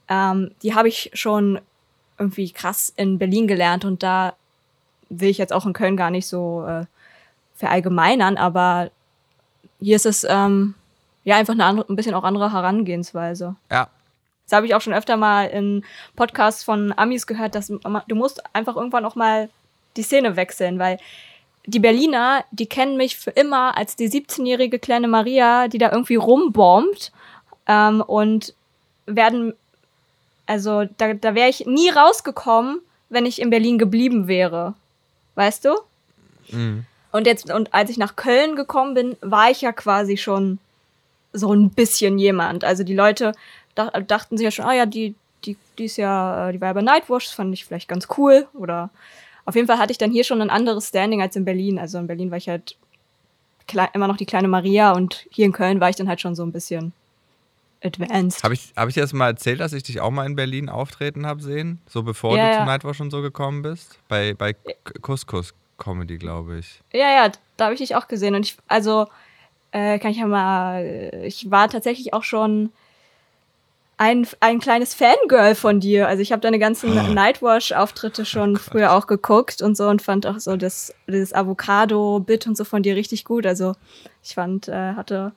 ähm, 0.08 0.50
die 0.62 0.74
habe 0.74 0.88
ich 0.88 1.10
schon 1.14 1.60
irgendwie 2.18 2.50
krass 2.50 2.92
in 2.96 3.18
Berlin 3.18 3.46
gelernt 3.46 3.84
und 3.84 4.02
da 4.02 4.34
will 5.08 5.28
ich 5.28 5.38
jetzt 5.38 5.52
auch 5.52 5.66
in 5.66 5.72
Köln 5.72 5.96
gar 5.96 6.10
nicht 6.10 6.26
so 6.26 6.64
äh, 6.66 6.84
verallgemeinern, 7.54 8.36
aber 8.36 8.90
hier 9.80 9.96
ist 9.96 10.06
es 10.06 10.24
ähm, 10.28 10.74
ja 11.24 11.36
einfach 11.36 11.54
eine 11.54 11.64
andere, 11.64 11.92
ein 11.92 11.96
bisschen 11.96 12.14
auch 12.14 12.24
andere 12.24 12.52
Herangehensweise. 12.52 13.56
Ja. 13.70 13.88
Das 14.44 14.56
habe 14.56 14.66
ich 14.66 14.74
auch 14.74 14.80
schon 14.80 14.92
öfter 14.92 15.16
mal 15.16 15.46
in 15.46 15.84
Podcasts 16.16 16.64
von 16.64 16.92
Amis 16.96 17.26
gehört, 17.26 17.54
dass 17.54 17.68
du 17.68 18.14
musst 18.14 18.42
einfach 18.54 18.76
irgendwann 18.76 19.06
auch 19.06 19.14
mal 19.14 19.48
die 19.96 20.02
Szene 20.02 20.36
wechseln, 20.36 20.78
weil 20.78 20.98
die 21.66 21.80
Berliner, 21.80 22.44
die 22.50 22.66
kennen 22.66 22.96
mich 22.96 23.16
für 23.16 23.30
immer 23.30 23.76
als 23.76 23.96
die 23.96 24.10
17-jährige 24.10 24.78
kleine 24.78 25.08
Maria, 25.08 25.68
die 25.68 25.78
da 25.78 25.90
irgendwie 25.90 26.16
rumbombt 26.16 27.10
ähm, 27.66 28.02
und 28.02 28.54
werden, 29.06 29.54
also 30.46 30.84
da, 30.98 31.14
da 31.14 31.34
wäre 31.34 31.48
ich 31.48 31.66
nie 31.66 31.90
rausgekommen, 31.90 32.80
wenn 33.08 33.26
ich 33.26 33.40
in 33.40 33.50
Berlin 33.50 33.78
geblieben 33.78 34.28
wäre. 34.28 34.74
Weißt 35.34 35.64
du? 35.64 35.74
Mhm. 36.50 36.84
Und 37.12 37.26
jetzt, 37.26 37.52
und 37.52 37.72
als 37.72 37.90
ich 37.90 37.98
nach 37.98 38.16
Köln 38.16 38.56
gekommen 38.56 38.94
bin, 38.94 39.16
war 39.20 39.50
ich 39.50 39.60
ja 39.60 39.72
quasi 39.72 40.16
schon 40.16 40.58
so 41.32 41.52
ein 41.52 41.70
bisschen 41.70 42.18
jemand. 42.18 42.64
Also 42.64 42.84
die 42.84 42.94
Leute 42.94 43.32
dachten 43.74 44.36
sich 44.36 44.44
ja 44.44 44.50
schon, 44.50 44.64
ah 44.64 44.74
ja, 44.74 44.86
die, 44.86 45.14
die, 45.44 45.56
die 45.78 45.84
ist 45.84 45.96
ja, 45.96 46.52
die 46.52 46.60
war 46.60 46.68
ja 46.68 46.72
bei 46.72 46.82
Nightwash, 46.82 47.26
das 47.26 47.34
fand 47.34 47.52
ich 47.54 47.64
vielleicht 47.64 47.88
ganz 47.88 48.08
cool. 48.18 48.46
Oder 48.54 48.90
auf 49.44 49.54
jeden 49.54 49.66
Fall 49.66 49.78
hatte 49.78 49.92
ich 49.92 49.98
dann 49.98 50.10
hier 50.10 50.24
schon 50.24 50.40
ein 50.40 50.50
anderes 50.50 50.88
Standing 50.88 51.22
als 51.22 51.36
in 51.36 51.44
Berlin. 51.44 51.78
Also 51.78 51.98
in 51.98 52.06
Berlin 52.06 52.30
war 52.30 52.38
ich 52.38 52.48
halt 52.48 52.76
immer 53.92 54.08
noch 54.08 54.16
die 54.16 54.26
kleine 54.26 54.48
Maria 54.48 54.92
und 54.92 55.26
hier 55.30 55.46
in 55.46 55.52
Köln 55.52 55.80
war 55.80 55.90
ich 55.90 55.96
dann 55.96 56.08
halt 56.08 56.20
schon 56.20 56.34
so 56.34 56.44
ein 56.44 56.52
bisschen 56.52 56.92
advanced. 57.84 58.42
Habe 58.42 58.54
ich, 58.54 58.72
hab 58.76 58.88
ich 58.88 58.94
dir 58.94 59.02
das 59.02 59.12
mal 59.12 59.28
erzählt, 59.28 59.60
dass 59.60 59.72
ich 59.72 59.82
dich 59.82 60.00
auch 60.00 60.10
mal 60.10 60.26
in 60.26 60.36
Berlin 60.36 60.68
auftreten 60.68 61.26
habe 61.26 61.42
sehen? 61.42 61.80
So 61.88 62.02
bevor 62.02 62.36
ja, 62.36 62.44
du 62.44 62.52
ja. 62.52 62.58
zu 62.60 62.64
Nightwatch 62.64 62.96
schon 62.96 63.10
so 63.10 63.22
gekommen 63.22 63.62
bist? 63.62 63.98
Bei, 64.08 64.34
bei 64.34 64.54
Couscous 65.02 65.54
Comedy, 65.78 66.18
glaube 66.18 66.58
ich. 66.58 66.80
Ja, 66.92 67.10
ja, 67.10 67.32
da 67.56 67.64
habe 67.64 67.74
ich 67.74 67.80
dich 67.80 67.96
auch 67.96 68.08
gesehen. 68.08 68.34
Und 68.34 68.46
ich, 68.46 68.56
also 68.68 69.06
äh, 69.72 69.98
kann 69.98 70.12
ich 70.12 70.18
ja 70.18 70.26
mal, 70.26 71.22
ich 71.24 71.50
war 71.50 71.68
tatsächlich 71.68 72.14
auch 72.14 72.22
schon 72.22 72.70
ein, 73.96 74.26
ein 74.40 74.60
kleines 74.60 74.94
Fangirl 74.94 75.54
von 75.54 75.80
dir. 75.80 76.08
Also 76.08 76.22
ich 76.22 76.32
habe 76.32 76.40
deine 76.40 76.58
ganzen 76.58 76.98
oh. 76.98 77.12
Nightwash-Auftritte 77.12 78.24
schon 78.24 78.56
oh 78.56 78.58
früher 78.58 78.92
auch 78.92 79.06
geguckt 79.06 79.62
und 79.62 79.76
so 79.76 79.88
und 79.88 80.02
fand 80.02 80.26
auch 80.26 80.38
so 80.38 80.56
das, 80.56 80.94
das 81.06 81.32
Avocado-Bit 81.32 82.46
und 82.46 82.56
so 82.56 82.64
von 82.64 82.82
dir 82.82 82.96
richtig 82.96 83.24
gut. 83.24 83.46
Also 83.46 83.74
ich 84.22 84.34
fand, 84.34 84.68
äh, 84.68 84.94
hatte, 84.94 85.32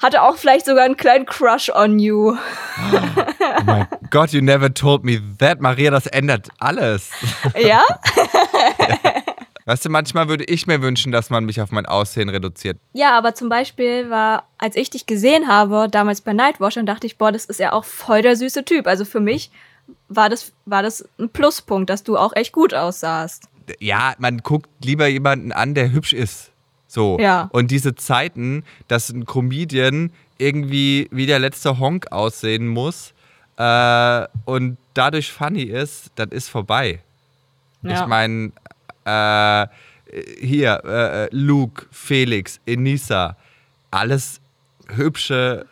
hatte 0.00 0.22
auch 0.22 0.36
vielleicht 0.36 0.66
sogar 0.66 0.84
einen 0.84 0.96
kleinen 0.96 1.26
Crush 1.26 1.70
on 1.70 1.98
you. 1.98 2.32
Oh, 2.32 3.62
mein 3.64 3.86
Gott, 4.10 4.32
you 4.32 4.40
never 4.40 4.72
told 4.72 5.04
me 5.04 5.20
that. 5.38 5.60
Maria, 5.60 5.90
das 5.90 6.06
ändert 6.06 6.48
alles. 6.58 7.10
Ja? 7.54 7.60
ja. 7.68 7.82
Weißt 9.66 9.84
du, 9.84 9.90
manchmal 9.90 10.28
würde 10.28 10.44
ich 10.44 10.66
mir 10.66 10.82
wünschen, 10.82 11.12
dass 11.12 11.30
man 11.30 11.44
mich 11.44 11.60
auf 11.60 11.70
mein 11.70 11.86
Aussehen 11.86 12.28
reduziert. 12.28 12.78
Ja, 12.92 13.16
aber 13.16 13.34
zum 13.34 13.48
Beispiel 13.48 14.10
war, 14.10 14.48
als 14.58 14.74
ich 14.74 14.90
dich 14.90 15.06
gesehen 15.06 15.46
habe, 15.46 15.86
damals 15.88 16.22
bei 16.22 16.32
Nightwash, 16.32 16.74
dann 16.74 16.86
dachte 16.86 17.06
ich, 17.06 17.18
boah, 17.18 17.30
das 17.30 17.44
ist 17.44 17.60
ja 17.60 17.72
auch 17.72 17.84
voll 17.84 18.22
der 18.22 18.34
süße 18.34 18.64
Typ. 18.64 18.88
Also 18.88 19.04
für 19.04 19.20
mich 19.20 19.50
war 20.08 20.28
das, 20.28 20.52
war 20.64 20.82
das 20.82 21.08
ein 21.18 21.28
Pluspunkt, 21.28 21.90
dass 21.90 22.02
du 22.02 22.16
auch 22.16 22.34
echt 22.34 22.52
gut 22.52 22.74
aussahst. 22.74 23.44
Ja, 23.78 24.14
man 24.18 24.38
guckt 24.38 24.68
lieber 24.82 25.06
jemanden 25.06 25.52
an, 25.52 25.74
der 25.74 25.92
hübsch 25.92 26.14
ist. 26.14 26.50
So. 26.90 27.18
Ja. 27.20 27.48
Und 27.52 27.70
diese 27.70 27.94
Zeiten, 27.94 28.64
dass 28.88 29.10
ein 29.10 29.24
Comedian 29.24 30.10
irgendwie 30.38 31.08
wie 31.12 31.26
der 31.26 31.38
letzte 31.38 31.78
Honk 31.78 32.10
aussehen 32.10 32.66
muss 32.66 33.14
äh, 33.58 34.26
und 34.44 34.76
dadurch 34.94 35.30
funny 35.30 35.62
ist, 35.62 36.10
das 36.16 36.28
ist 36.30 36.48
vorbei. 36.48 37.00
Ja. 37.82 38.00
Ich 38.00 38.06
meine, 38.08 38.50
äh, 39.04 39.68
hier, 40.40 40.82
äh, 40.84 41.28
Luke, 41.30 41.86
Felix, 41.92 42.58
Enisa, 42.66 43.36
alles 43.92 44.40
hübsche 44.88 45.66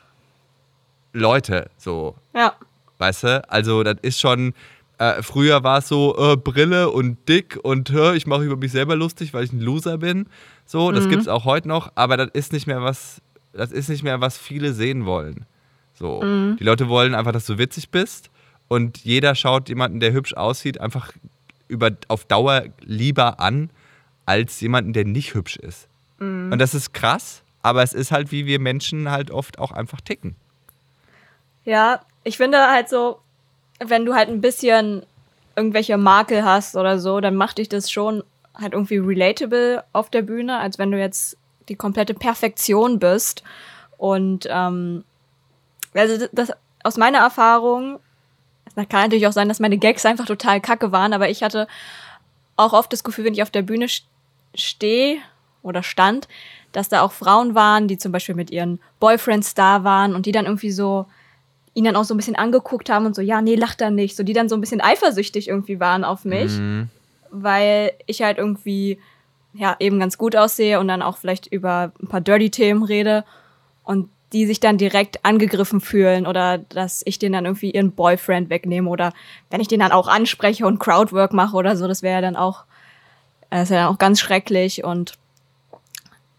Leute, 1.13 1.69
so. 1.79 2.15
Ja. 2.33 2.55
Weißt 2.99 3.25
du? 3.25 3.51
Also, 3.51 3.83
das 3.83 3.97
ist 4.03 4.21
schon. 4.21 4.55
Äh, 4.99 5.23
früher 5.23 5.63
war 5.63 5.79
es 5.79 5.87
so 5.89 6.17
äh, 6.19 6.37
Brille 6.37 6.91
und 6.91 7.29
dick 7.29 7.57
und 7.63 7.91
ich 7.91 8.27
mache 8.27 8.43
über 8.43 8.57
mich 8.57 8.73
selber 8.73 8.97
lustig, 8.97 9.33
weil 9.33 9.45
ich 9.45 9.53
ein 9.53 9.61
Loser 9.61 9.99
bin. 9.99 10.27
So, 10.69 10.93
das 10.93 11.07
mhm. 11.07 11.09
gibt 11.09 11.23
es 11.23 11.29
auch 11.29 11.47
heute 11.47 11.67
noch, 11.67 11.93
aber 11.95 12.19
das 12.19 12.29
ist 12.35 12.53
nicht 12.53 12.67
mehr 12.67 12.83
was, 12.83 13.23
das 13.55 13.73
ist 13.73 13.89
nicht 13.89 14.03
mehr, 14.03 14.21
was 14.21 14.37
viele 14.37 14.75
sehen 14.75 15.07
wollen. 15.07 15.47
So. 15.95 16.21
Mhm. 16.21 16.59
Die 16.61 16.65
Leute 16.65 16.91
wollen 16.91 17.15
einfach, 17.15 17.33
dass 17.33 17.47
du 17.47 17.57
witzig 17.57 17.89
bist 17.89 18.29
und 18.69 18.99
jeder 18.99 19.35
schaut 19.35 19.71
jemanden, 19.71 19.99
der 19.99 20.13
hübsch 20.13 20.35
aussieht, 20.35 20.79
einfach 20.79 21.13
über, 21.69 21.93
auf 22.09 22.27
Dauer 22.27 22.65
lieber 22.83 23.41
an, 23.41 23.71
als 24.27 24.61
jemanden, 24.61 24.93
der 24.93 25.07
nicht 25.07 25.33
hübsch 25.33 25.57
ist. 25.57 25.89
Mhm. 26.19 26.53
Und 26.53 26.59
das 26.59 26.75
ist 26.75 26.93
krass, 26.93 27.43
aber 27.63 27.83
es 27.83 27.95
ist 27.95 28.13
halt, 28.13 28.31
wie 28.31 28.45
wir 28.45 28.61
Menschen 28.61 29.11
halt 29.11 29.31
oft 29.31 29.59
auch 29.59 29.73
einfach 29.73 30.03
ticken. 30.03 30.37
Ja, 31.65 32.03
ich 32.25 32.37
finde 32.37 32.59
halt 32.59 32.91
so, 32.91 33.21
wenn 33.83 34.05
du 34.05 34.15
halt 34.15 34.29
ein 34.29 34.43
bisschen 34.43 35.03
irgendwelche 35.57 35.97
Makel 35.97 36.45
hast 36.45 36.77
oder 36.77 36.99
so, 36.99 37.21
dann 37.23 37.37
macht 37.37 37.57
dich 37.57 37.71
das 37.71 37.91
schon 37.91 38.23
halt 38.61 38.73
irgendwie 38.73 38.99
relatable 38.99 39.85
auf 39.93 40.11
der 40.11 40.23
Bühne, 40.23 40.59
als 40.59 40.79
wenn 40.79 40.91
du 40.91 40.99
jetzt 40.99 41.37
die 41.69 41.77
komplette 41.77 42.15
Perfektion 42.15 42.99
bist. 42.99 43.43
Und 43.97 44.47
ähm, 44.51 45.05
also 45.95 46.27
das, 46.33 46.53
aus 46.83 46.97
meiner 46.97 47.19
Erfahrung 47.19 48.01
das 48.79 48.89
kann 48.89 49.03
natürlich 49.03 49.27
auch 49.27 49.33
sein, 49.33 49.49
dass 49.49 49.59
meine 49.59 49.79
Gags 49.79 50.07
einfach 50.07 50.27
total 50.27 50.61
kacke 50.61 50.93
waren, 50.93 51.13
aber 51.13 51.29
ich 51.29 51.43
hatte 51.43 51.67
auch 52.57 52.73
oft 52.73 52.93
das 52.93 53.03
Gefühl, 53.03 53.25
wenn 53.25 53.33
ich 53.33 53.43
auf 53.43 53.51
der 53.51 53.63
Bühne 53.63 53.87
stehe 54.55 55.19
oder 55.63 55.83
stand, 55.83 56.29
dass 56.71 56.89
da 56.89 57.03
auch 57.03 57.13
Frauen 57.13 57.57
waren, 57.57 57.89
die 57.89 57.99
zum 57.99 58.13
Beispiel 58.13 58.37
mit 58.37 58.51
ihren 58.51 58.79
Boyfriends 59.01 59.55
da 59.55 59.83
waren 59.83 60.15
und 60.15 60.27
die 60.27 60.33
dann 60.33 60.45
irgendwie 60.45 60.71
so 60.71 61.07
ihn 61.75 61.85
dann 61.85 61.97
auch 61.97 62.05
so 62.05 62.15
ein 62.15 62.17
bisschen 62.17 62.37
angeguckt 62.37 62.91
haben 62.91 63.07
und 63.07 63.15
so, 63.15 63.23
ja, 63.23 63.41
nee, 63.41 63.55
lach 63.55 63.75
da 63.75 63.91
nicht. 63.91 64.17
So, 64.17 64.25
die 64.25 64.33
dann 64.33 64.49
so 64.49 64.57
ein 64.57 64.61
bisschen 64.61 64.81
eifersüchtig 64.81 65.49
irgendwie 65.49 65.79
waren 65.79 66.05
auf 66.05 66.25
mich, 66.25 66.53
mhm. 66.53 66.89
Weil 67.31 67.93
ich 68.07 68.23
halt 68.23 68.39
irgendwie, 68.39 68.99
ja, 69.53 69.77
eben 69.79 69.99
ganz 70.01 70.19
gut 70.19 70.37
aussehe 70.37 70.81
und 70.81 70.89
dann 70.89 71.03
auch 71.03 71.19
vielleicht 71.19 71.47
über 71.47 71.93
ein 72.01 72.09
paar 72.09 72.21
Dirty-Themen 72.21 72.83
rede. 72.83 73.25
Und 73.83 74.11
die 74.33 74.47
sich 74.47 74.61
dann 74.61 74.79
direkt 74.79 75.25
angegriffen 75.25 75.81
fühlen 75.81 76.27
oder 76.27 76.59
dass 76.59 77.03
ich 77.07 77.19
denen 77.19 77.33
dann 77.33 77.47
irgendwie 77.47 77.71
ihren 77.71 77.93
Boyfriend 77.93 78.51
wegnehme 78.51 78.89
oder 78.89 79.13
wenn 79.51 79.61
ich 79.61 79.69
den 79.69 79.81
dann 79.81 79.93
auch 79.93 80.09
anspreche 80.09 80.67
und 80.67 80.79
Crowdwork 80.79 81.33
mache 81.33 81.57
oder 81.57 81.77
so, 81.77 81.89
das 81.89 82.03
wäre 82.03 82.17
ja 82.17 82.21
dann 82.21 82.37
auch, 82.37 82.65
das 83.51 83.65
ist 83.65 83.71
ja 83.71 83.77
dann 83.77 83.95
auch 83.95 83.99
ganz 83.99 84.21
schrecklich 84.21 84.85
und 84.85 85.15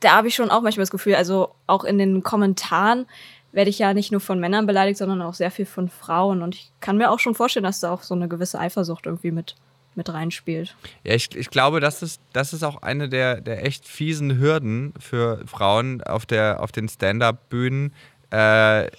da 0.01 0.12
habe 0.17 0.27
ich 0.27 0.36
schon 0.36 0.51
auch 0.51 0.62
manchmal 0.62 0.84
das 0.84 0.91
Gefühl, 0.91 1.15
also 1.15 1.50
auch 1.67 1.84
in 1.84 1.98
den 1.98 2.24
Kommentaren 2.24 3.08
werde 3.51 3.72
ich 3.72 3.79
ja 3.79 3.96
nicht 3.96 4.12
nur 4.12 4.22
von 4.22 4.39
Männern 4.39 4.67
beleidigt, 4.67 5.00
sondern 5.00 5.24
auch 5.24 5.34
sehr 5.34 5.50
viel 5.50 5.65
von 5.65 5.89
Frauen 5.89 6.43
und 6.43 6.55
ich 6.55 6.72
kann 6.81 6.98
mir 6.98 7.10
auch 7.10 7.19
schon 7.19 7.34
vorstellen, 7.34 7.63
dass 7.63 7.79
da 7.79 7.91
auch 7.91 8.03
so 8.03 8.13
eine 8.13 8.27
gewisse 8.27 8.60
Eifersucht 8.60 9.08
irgendwie 9.08 9.31
mit 9.31 9.55
mit 9.96 10.12
reinspielt. 10.13 10.75
Ja, 11.03 11.13
ich, 11.13 11.36
ich 11.36 11.50
glaube, 11.50 11.79
das 11.79 12.01
ist, 12.01 12.22
das 12.34 12.53
ist 12.53 12.63
auch 12.63 12.81
eine 12.81 13.10
der, 13.10 13.41
der 13.41 13.65
echt 13.65 13.88
fiesen 13.88 14.39
Hürden 14.39 14.93
für 15.00 15.46
Frauen 15.46 16.01
auf, 16.03 16.25
der, 16.25 16.62
auf 16.62 16.72
den 16.72 16.88
Stand-up-Bühnen. 16.88 17.93
Äh, 18.29 18.89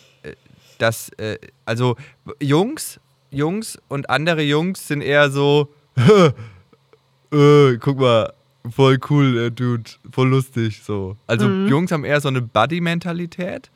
dass, 0.80 1.10
äh, 1.18 1.38
also 1.64 1.96
Jungs, 2.40 3.00
Jungs 3.30 3.78
und 3.88 4.10
andere 4.10 4.42
Jungs 4.42 4.88
sind 4.88 5.02
eher 5.02 5.30
so, 5.30 5.72
äh, 7.32 7.76
guck 7.78 7.98
mal, 7.98 8.32
voll 8.68 8.98
cool, 9.08 9.34
der 9.34 9.50
Dude, 9.50 9.90
voll 10.10 10.28
lustig, 10.28 10.82
so. 10.82 11.16
Also 11.26 11.48
mhm. 11.48 11.68
Jungs 11.68 11.92
haben 11.92 12.04
eher 12.04 12.20
so 12.20 12.28
eine 12.28 12.42
Buddy-Mentalität 12.42 13.70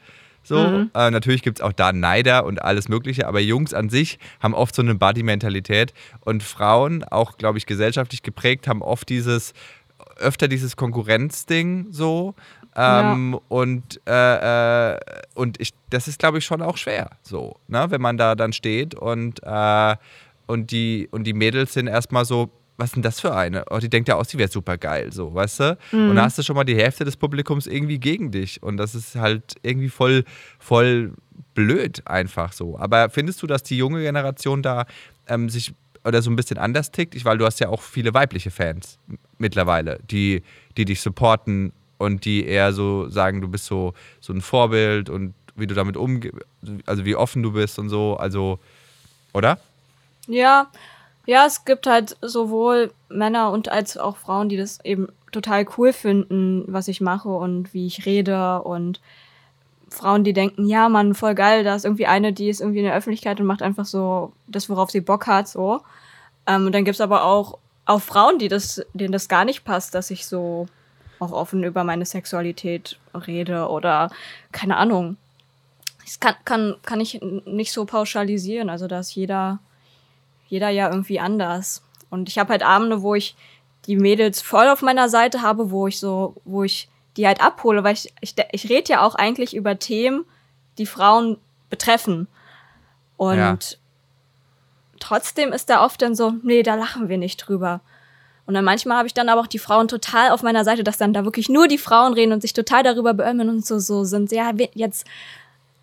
so, 0.45 0.59
mhm. 0.59 0.91
äh, 0.95 1.11
natürlich 1.11 1.43
gibt 1.43 1.59
es 1.59 1.65
auch 1.65 1.73
da 1.73 1.93
Neider 1.93 2.45
und 2.45 2.63
alles 2.63 2.89
Mögliche, 2.89 3.27
aber 3.27 3.41
Jungs 3.41 3.73
an 3.73 3.89
sich 3.89 4.19
haben 4.41 4.55
oft 4.55 4.75
so 4.75 4.83
eine 4.83 4.95
Buddy-Mentalität 4.95 5.95
und 6.21 6.43
Frauen, 6.43 7.03
auch 7.03 7.39
glaube 7.39 7.59
ich 7.59 7.67
gesellschaftlich 7.67 8.23
geprägt, 8.23 8.69
haben 8.69 8.83
oft 8.83 9.09
dieses, 9.09 9.55
öfter 10.19 10.47
dieses 10.47 10.77
Konkurrenzding 10.77 11.87
so. 11.91 12.35
Ähm, 12.77 13.33
ja. 13.33 13.41
Und, 13.49 14.01
äh, 14.07 14.93
äh, 14.93 14.99
und 15.35 15.61
ich, 15.61 15.71
das 15.91 16.09
ist, 16.09 16.19
glaube 16.19 16.39
ich, 16.39 16.45
schon 16.45 16.61
auch 16.61 16.77
schwer, 16.77 17.11
so, 17.23 17.57
ne? 17.69 17.87
wenn 17.89 18.01
man 18.01 18.19
da 18.19 18.35
dann 18.35 18.53
steht 18.53 18.95
und, 18.95 19.41
äh, 19.45 19.97
und, 20.47 20.73
die, 20.73 21.09
und 21.11 21.25
die 21.25 21.35
Mädels 21.35 21.73
sind 21.73 21.87
erstmal 21.87 22.25
so, 22.25 22.51
was 22.77 22.91
ist 22.91 22.97
denn 22.97 23.03
das 23.03 23.21
für 23.21 23.35
eine? 23.35 23.65
Oh, 23.71 23.79
die 23.79 23.89
denkt 23.89 24.09
ja 24.09 24.17
aus, 24.17 24.29
die 24.29 24.39
wäre 24.39 24.51
super 24.51 24.79
geil, 24.79 25.13
so, 25.13 25.33
weißt 25.33 25.61
du? 25.61 25.79
Mhm. 25.93 26.11
Und 26.11 26.17
da 26.17 26.25
hast 26.25 26.39
du 26.39 26.43
schon 26.43 26.57
mal 26.57 26.65
die 26.65 26.77
Hälfte 26.77 27.05
des 27.05 27.17
Publikums 27.17 27.67
irgendwie 27.67 27.99
gegen 27.99 28.31
dich. 28.31 28.63
Und 28.63 28.77
das 28.79 28.95
ist 28.95 29.15
halt 29.15 29.55
irgendwie 29.63 29.89
voll, 29.89 30.25
voll 30.59 31.13
blöd 31.55 32.03
einfach 32.07 32.53
so. 32.53 32.79
Aber 32.79 33.11
findest 33.11 33.43
du, 33.43 33.47
dass 33.47 33.63
die 33.63 33.77
junge 33.77 34.03
Generation 34.03 34.63
da 34.63 34.87
ähm, 35.29 35.49
sich 35.49 35.73
oder 36.05 36.21
so 36.21 36.31
ein 36.31 36.37
bisschen 36.37 36.59
anders 36.59 36.91
tickt? 36.91 37.15
Ich, 37.15 37.25
weil 37.25 37.39
du 37.39 37.47
hast 37.47 37.61
ja 37.61 37.69
auch 37.69 37.81
viele 37.81 38.13
weibliche 38.13 38.51
Fans 38.51 38.99
mittlerweile, 39.39 40.01
die, 40.11 40.43
die 40.77 40.85
dich 40.85 41.01
supporten 41.01 41.73
und 41.99 42.25
die 42.25 42.45
eher 42.45 42.73
so 42.73 43.09
sagen, 43.09 43.41
du 43.41 43.49
bist 43.49 43.67
so, 43.67 43.95
so 44.21 44.33
ein 44.33 44.41
Vorbild 44.41 45.09
und 45.09 45.35
wie 45.55 45.69
du 45.69 45.75
damit 45.77 45.97
umgehst, 45.97 46.35
also 46.87 47.05
wie 47.05 47.15
offen 47.15 47.43
du 47.45 47.53
bist 47.53 47.79
und 47.79 47.89
so, 47.89 48.17
also, 48.17 48.59
oder? 49.33 49.59
Ja, 50.27 50.71
ja, 51.27 51.47
es 51.47 51.65
gibt 51.65 51.87
halt 51.87 52.17
sowohl 52.21 52.93
Männer 53.09 53.51
und 53.51 53.71
als 53.71 53.97
auch 53.97 54.17
Frauen, 54.17 54.49
die 54.49 54.57
das 54.57 54.85
eben 54.85 55.09
total 55.33 55.67
cool 55.77 55.93
finden, 55.93 56.65
was 56.67 56.89
ich 56.89 57.01
mache 57.01 57.29
und 57.29 57.75
wie 57.75 57.87
ich 57.87 58.07
rede 58.07 58.63
und 58.63 59.01
Frauen, 59.89 60.25
die 60.25 60.33
denken, 60.33 60.67
ja, 60.67 60.89
Mann, 60.89 61.15
voll 61.15 61.35
geil, 61.35 61.65
da 61.65 61.75
ist 61.75 61.85
irgendwie 61.85 62.07
eine, 62.07 62.33
die 62.33 62.49
ist 62.49 62.61
irgendwie 62.61 62.81
in 62.81 62.87
der 62.87 62.95
Öffentlichkeit 62.95 63.41
und 63.41 63.47
macht 63.47 63.63
einfach 63.63 63.85
so 63.85 64.33
das, 64.47 64.69
worauf 64.69 64.91
sie 64.91 65.01
Bock 65.01 65.27
hat, 65.27 65.49
so. 65.49 65.81
Ähm, 66.47 66.67
und 66.67 66.73
dann 66.73 66.85
gibt's 66.85 67.01
aber 67.01 67.25
auch, 67.25 67.59
auch 67.87 68.01
Frauen, 68.01 68.39
die 68.39 68.49
das, 68.49 68.85
denen 68.93 69.13
das 69.13 69.29
gar 69.29 69.45
nicht 69.45 69.65
passt, 69.65 69.95
dass 69.95 70.11
ich 70.11 70.27
so 70.27 70.67
auch 71.21 71.33
offen 71.33 71.63
über 71.63 71.85
meine 71.85 72.05
Sexualität 72.05 72.99
rede 73.15 73.69
oder 73.69 74.11
keine 74.53 74.77
Ahnung. 74.77 75.17
Das 76.05 76.21
kann, 76.21 76.35
kann, 76.45 76.77
kann 76.83 77.01
ich 77.01 77.21
nicht 77.47 77.73
so 77.73 77.85
pauschalisieren. 77.87 78.69
Also 78.69 78.89
da 78.89 79.01
ist 79.01 79.15
jeder 79.15 79.61
jeder 80.47 80.69
ja 80.69 80.91
irgendwie 80.91 81.21
anders. 81.21 81.83
Und 82.11 82.29
ich 82.29 82.39
habe 82.39 82.51
halt 82.51 82.63
Abende, 82.63 83.03
wo 83.03 83.15
ich 83.15 83.37
die 83.87 83.97
Mädels 83.97 84.41
voll 84.41 84.69
auf 84.69 84.83
meiner 84.83 85.09
Seite 85.09 85.43
habe, 85.43 85.71
wo 85.71 85.87
ich 85.87 85.99
so, 85.99 86.37
wo 86.45 86.63
ich 86.63 86.89
die 87.17 87.27
halt 87.27 87.41
abhole, 87.41 87.85
weil 87.85 87.95
ich, 87.95 88.13
ich, 88.21 88.35
ich 88.53 88.69
rede 88.69 88.93
ja 88.93 89.03
auch 89.03 89.15
eigentlich 89.15 89.55
über 89.55 89.79
Themen, 89.79 90.25
die 90.79 90.87
Frauen 90.87 91.39
betreffen. 91.71 92.29
Und 93.17 93.37
ja. 93.37 93.57
trotzdem 95.01 95.53
ist 95.53 95.71
da 95.71 95.85
oft 95.85 96.03
dann 96.03 96.15
so, 96.15 96.35
nee, 96.43 96.63
da 96.63 96.75
lachen 96.75 97.09
wir 97.09 97.19
nicht 97.19 97.37
drüber. 97.37 97.81
Und 98.47 98.55
dann 98.55 98.65
manchmal 98.65 98.99
habe 98.99 99.07
ich 99.07 99.15
dann 99.15 99.29
aber 99.29 99.41
auch 99.41 99.47
die 99.47 99.59
Frauen 99.59 99.89
total 99.89 100.31
auf 100.31 100.43
meiner 100.43 100.65
Seite, 100.65 100.85
dass 100.85 100.99
dann 100.99 101.15
da 101.15 101.25
wirklich 101.25 101.49
nur 101.49 101.67
die 101.67 101.79
Frauen 101.79 102.13
reden 102.13 102.33
und 102.33 102.43
sich 102.43 102.53
total 102.53 102.83
darüber 102.83 103.15
beömmeln 103.15 103.49
und 103.49 103.65
so, 103.65 103.79
so 103.79 104.05
sind, 104.05 104.33
ja, 104.33 104.53
jetzt 104.75 105.07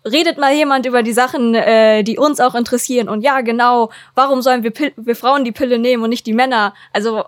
redet 0.04 0.38
mal 0.38 0.54
jemand 0.54 0.86
über 0.86 1.02
die 1.02 1.12
Sachen, 1.12 1.54
äh, 1.54 2.02
die 2.02 2.18
uns 2.18 2.40
auch 2.40 2.54
interessieren. 2.54 3.08
Und 3.08 3.22
ja, 3.22 3.40
genau, 3.40 3.90
warum 4.14 4.42
sollen 4.42 4.62
wir, 4.62 4.70
Pil 4.70 4.92
wir 4.96 5.16
Frauen 5.16 5.44
die 5.44 5.52
Pille 5.52 5.78
nehmen 5.78 6.02
und 6.02 6.10
nicht 6.10 6.26
die 6.26 6.32
Männer? 6.32 6.74
Also 6.92 7.24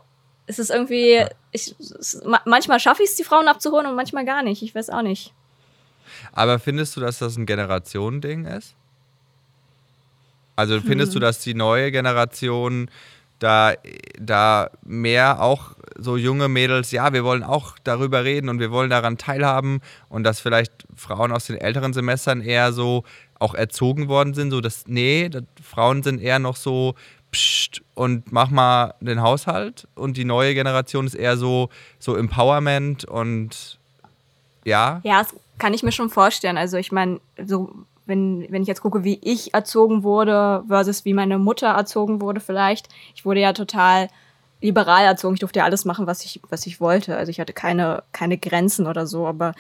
es 0.47 0.59
ist 0.59 0.71
irgendwie, 0.71 1.25
ich, 1.53 1.75
es, 1.79 2.23
manchmal 2.45 2.81
schaffe 2.81 3.03
ich 3.03 3.11
es, 3.11 3.17
die 3.17 3.25
Frauen 3.25 3.49
abzuholen 3.49 3.87
und 3.87 3.95
manchmal 3.95 4.25
gar 4.25 4.43
nicht. 4.43 4.63
Ich 4.63 4.75
weiß 4.75 4.91
auch 4.91 5.03
nicht. 5.03 5.33
Aber 6.33 6.59
findest 6.59 6.97
du, 6.97 7.01
dass 7.01 7.19
das 7.19 7.37
ein 7.37 7.47
Generationending 7.47 8.47
ist? 8.47 8.75
Also 10.57 10.81
findest 10.81 11.13
hm. 11.13 11.21
du, 11.21 11.27
dass 11.27 11.41
die 11.41 11.55
neue 11.55 11.91
Generation 11.91 12.89
da, 13.45 13.75
da 14.19 14.71
mehr 14.85 15.43
auch 15.43 15.73
so 15.99 16.17
junge 16.17 16.49
Mädels, 16.49 16.91
ja, 16.93 17.13
wir 17.13 17.25
wollen 17.25 17.43
auch 17.43 17.77
darüber 17.85 18.25
reden 18.25 18.49
und 18.49 18.59
wir 18.59 18.71
wollen 18.71 18.89
daran 18.89 19.19
teilhaben 19.19 19.81
und 20.09 20.25
dass 20.25 20.41
vielleicht 20.41 20.73
Frauen 20.97 21.31
aus 21.31 21.47
den 21.47 21.59
älteren 21.59 21.93
Semestern 21.93 22.41
eher 22.41 22.73
so 22.73 23.05
auch 23.39 23.55
erzogen 23.55 24.09
worden 24.09 24.33
sind, 24.33 24.51
so 24.51 24.63
dass, 24.63 24.87
nee, 24.87 25.29
das, 25.29 25.43
Frauen 25.63 26.03
sind 26.03 26.23
eher 26.23 26.39
noch 26.39 26.57
so, 26.57 26.95
pst, 27.33 27.83
und 27.93 28.33
mach 28.33 28.49
mal 28.49 28.95
den 29.01 29.21
Haushalt 29.21 29.87
und 29.95 30.17
die 30.17 30.25
neue 30.25 30.55
Generation 30.55 31.07
ist 31.07 31.15
eher 31.15 31.37
so, 31.37 31.69
so 31.99 32.17
Empowerment 32.17 33.05
und 33.05 33.79
ja. 34.65 35.03
Ja, 35.05 35.23
das 35.23 35.35
kann 35.59 35.75
ich 35.75 35.83
mir 35.83 35.93
schon 35.93 36.09
vorstellen. 36.09 36.57
Also 36.57 36.79
ich 36.79 36.93
meine, 36.93 37.21
so 37.47 37.75
wenn, 38.07 38.47
wenn 38.51 38.63
ich 38.63 38.69
jetzt 38.69 38.83
gucke, 38.83 39.05
wie 39.05 39.19
ich 39.23 39.55
erzogen 39.55 40.03
wurde 40.03 40.65
versus 40.69 41.05
wie 41.05 41.15
meine 41.15 41.39
Mutter 41.39 41.69
erzogen 41.69 42.21
wurde 42.21 42.41
vielleicht. 42.41 42.89
Ich 43.15 43.25
wurde 43.25 43.41
ja 43.41 43.53
total 43.53 44.09
liberal 44.61 45.05
erzogen. 45.05 45.35
Ich 45.35 45.41
durfte 45.41 45.61
ja 45.61 45.65
alles 45.65 45.85
machen, 45.85 46.07
was 46.07 46.25
ich, 46.25 46.41
was 46.49 46.67
ich 46.67 46.81
wollte. 46.81 47.17
Also 47.17 47.31
ich 47.31 47.41
hatte 47.41 47.53
keine, 47.53 48.03
keine 48.13 48.39
Grenzen 48.39 48.87
oder 48.87 49.07
so. 49.07 49.27
Aber 49.27 49.55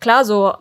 klar, 0.00 0.24
so 0.24 0.54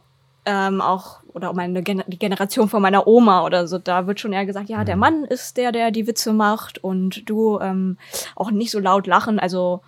ähm, 0.45 0.81
auch, 0.81 1.19
oder 1.33 1.51
meine 1.53 1.81
Gen 1.83 2.03
die 2.07 2.19
Generation 2.19 2.69
von 2.69 2.81
meiner 2.81 3.07
Oma 3.07 3.43
oder 3.43 3.67
so, 3.67 3.77
da 3.79 4.07
wird 4.07 4.19
schon 4.19 4.33
eher 4.33 4.45
gesagt, 4.45 4.69
ja, 4.69 4.83
der 4.83 4.95
mhm. 4.95 4.99
Mann 4.99 5.23
ist 5.25 5.57
der, 5.57 5.71
der 5.71 5.91
die 5.91 6.07
Witze 6.07 6.33
macht 6.33 6.83
und 6.83 7.27
du 7.29 7.59
ähm, 7.59 7.97
auch 8.35 8.51
nicht 8.51 8.71
so 8.71 8.79
laut 8.79 9.07
lachen. 9.07 9.39
Also 9.39 9.81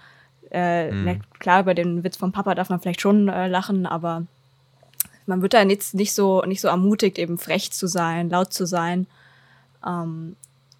äh, 0.52 0.92
mhm. 0.92 1.22
klar, 1.40 1.62
über 1.62 1.74
den 1.74 2.04
Witz 2.04 2.18
vom 2.18 2.32
Papa 2.32 2.56
darf 2.56 2.70
man 2.70 2.80
vielleicht 2.80 3.02
schon 3.02 3.30
äh, 3.30 3.48
lachen, 3.48 3.86
aber 3.86 4.24
man 5.27 5.41
wird 5.41 5.53
da 5.53 5.62
jetzt 5.62 5.93
nicht 5.93 6.13
so, 6.13 6.41
nicht 6.43 6.62
so 6.62 6.67
ermutigt, 6.67 7.17
eben 7.17 7.38
frech 7.38 7.72
zu 7.72 7.88
sein, 7.88 8.29
laut 8.29 8.53
zu 8.53 8.65
sein. 8.65 9.07
Ähm, 9.86 10.36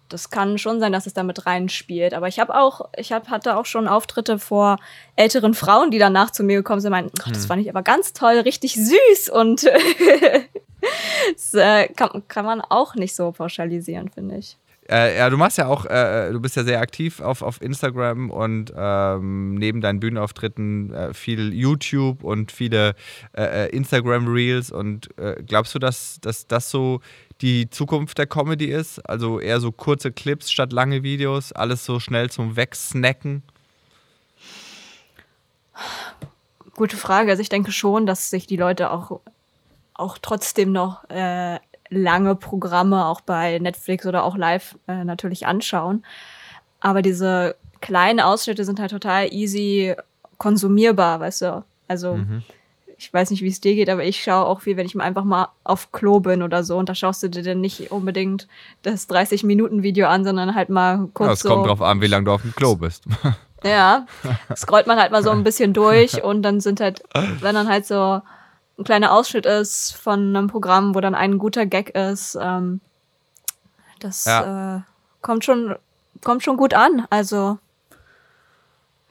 das 0.08 0.30
kann 0.30 0.58
schon 0.58 0.80
sein, 0.80 0.92
dass 0.92 1.06
es 1.06 1.14
damit 1.14 1.46
reinspielt. 1.46 2.14
Aber 2.14 2.28
ich 2.28 2.38
habe 2.38 2.54
auch, 2.54 2.88
ich 2.96 3.12
hab, 3.12 3.28
hatte 3.28 3.56
auch 3.56 3.66
schon 3.66 3.86
Auftritte 3.86 4.38
vor 4.38 4.78
älteren 5.16 5.54
Frauen, 5.54 5.90
die 5.90 5.98
danach 5.98 6.30
zu 6.30 6.42
mir 6.42 6.56
gekommen 6.56 6.80
sind 6.80 6.92
und 6.92 6.98
meinten, 6.98 7.18
ach, 7.22 7.28
das 7.28 7.42
hm. 7.42 7.48
fand 7.48 7.62
ich 7.62 7.70
aber 7.70 7.82
ganz 7.82 8.12
toll, 8.12 8.38
richtig 8.38 8.74
süß. 8.74 9.28
Und 9.28 9.64
das 11.34 11.54
äh, 11.54 11.88
kann, 11.88 12.22
kann 12.28 12.44
man 12.44 12.60
auch 12.60 12.94
nicht 12.94 13.14
so 13.14 13.32
pauschalisieren, 13.32 14.08
finde 14.08 14.36
ich. 14.36 14.56
Äh, 14.90 15.18
ja, 15.18 15.28
du 15.28 15.36
machst 15.36 15.58
ja 15.58 15.66
auch, 15.66 15.84
äh, 15.84 16.32
du 16.32 16.40
bist 16.40 16.56
ja 16.56 16.64
sehr 16.64 16.80
aktiv 16.80 17.20
auf, 17.20 17.42
auf 17.42 17.60
Instagram 17.60 18.30
und 18.30 18.72
ähm, 18.74 19.54
neben 19.56 19.82
deinen 19.82 20.00
Bühnenauftritten 20.00 20.94
äh, 20.94 21.14
viel 21.14 21.52
YouTube 21.52 22.24
und 22.24 22.52
viele 22.52 22.94
äh, 23.36 23.66
äh, 23.66 23.68
Instagram-Reels. 23.68 24.70
Und 24.72 25.08
äh, 25.18 25.42
glaubst 25.46 25.74
du, 25.74 25.78
dass, 25.78 26.20
dass 26.22 26.46
das 26.46 26.70
so 26.70 27.00
die 27.42 27.68
Zukunft 27.68 28.16
der 28.16 28.26
Comedy 28.26 28.66
ist? 28.66 29.00
Also 29.00 29.40
eher 29.40 29.60
so 29.60 29.72
kurze 29.72 30.10
Clips 30.10 30.50
statt 30.50 30.72
lange 30.72 31.02
Videos, 31.02 31.52
alles 31.52 31.84
so 31.84 32.00
schnell 32.00 32.30
zum 32.30 32.56
Wegsnacken? 32.56 33.42
Gute 36.74 36.96
Frage. 36.96 37.30
Also 37.30 37.42
ich 37.42 37.50
denke 37.50 37.72
schon, 37.72 38.06
dass 38.06 38.30
sich 38.30 38.46
die 38.46 38.56
Leute 38.56 38.90
auch, 38.90 39.20
auch 39.92 40.16
trotzdem 40.16 40.72
noch 40.72 41.04
lange 41.90 42.34
Programme 42.34 43.06
auch 43.06 43.20
bei 43.20 43.58
Netflix 43.58 44.06
oder 44.06 44.24
auch 44.24 44.36
live 44.36 44.76
äh, 44.86 45.04
natürlich 45.04 45.46
anschauen. 45.46 46.04
Aber 46.80 47.02
diese 47.02 47.56
kleinen 47.80 48.20
Ausschnitte 48.20 48.64
sind 48.64 48.80
halt 48.80 48.90
total 48.90 49.32
easy 49.32 49.94
konsumierbar, 50.38 51.20
weißt 51.20 51.42
du? 51.42 51.64
Also 51.88 52.14
mhm. 52.14 52.42
ich 52.96 53.12
weiß 53.12 53.30
nicht, 53.30 53.42
wie 53.42 53.48
es 53.48 53.60
dir 53.60 53.74
geht, 53.74 53.90
aber 53.90 54.04
ich 54.04 54.22
schaue 54.22 54.46
auch 54.46 54.60
viel, 54.60 54.76
wenn 54.76 54.86
ich 54.86 54.94
mal 54.94 55.04
einfach 55.04 55.24
mal 55.24 55.48
auf 55.64 55.92
Klo 55.92 56.20
bin 56.20 56.42
oder 56.42 56.62
so. 56.64 56.76
Und 56.76 56.88
da 56.88 56.94
schaust 56.94 57.22
du 57.22 57.28
dir 57.28 57.42
dann 57.42 57.60
nicht 57.60 57.90
unbedingt 57.90 58.46
das 58.82 59.08
30-Minuten-Video 59.08 60.06
an, 60.06 60.24
sondern 60.24 60.54
halt 60.54 60.68
mal 60.68 61.08
kurz. 61.14 61.26
Ja, 61.26 61.32
es 61.32 61.40
so 61.40 61.48
kommt 61.48 61.66
drauf 61.66 61.82
an, 61.82 62.00
wie 62.00 62.06
lange 62.06 62.24
du 62.24 62.32
auf 62.32 62.42
dem 62.42 62.54
Klo 62.54 62.76
bist. 62.76 63.04
Ja, 63.64 64.06
scrollt 64.56 64.86
man 64.86 64.98
halt 64.98 65.10
mal 65.10 65.22
so 65.22 65.30
ein 65.30 65.42
bisschen 65.42 65.72
durch 65.72 66.22
und 66.22 66.42
dann 66.42 66.60
sind 66.60 66.80
halt, 66.80 67.02
wenn 67.40 67.54
dann 67.54 67.68
halt 67.68 67.86
so 67.86 68.22
ein 68.78 68.84
kleiner 68.84 69.12
Ausschnitt 69.12 69.46
ist 69.46 69.92
von 69.92 70.36
einem 70.36 70.46
Programm, 70.46 70.94
wo 70.94 71.00
dann 71.00 71.14
ein 71.14 71.38
guter 71.38 71.66
Gag 71.66 71.90
ist. 71.90 72.38
Ähm, 72.40 72.80
das 73.98 74.24
ja. 74.24 74.76
äh, 74.76 74.80
kommt 75.20 75.44
schon 75.44 75.74
kommt 76.22 76.42
schon 76.42 76.56
gut 76.56 76.74
an. 76.74 77.06
Also 77.10 77.58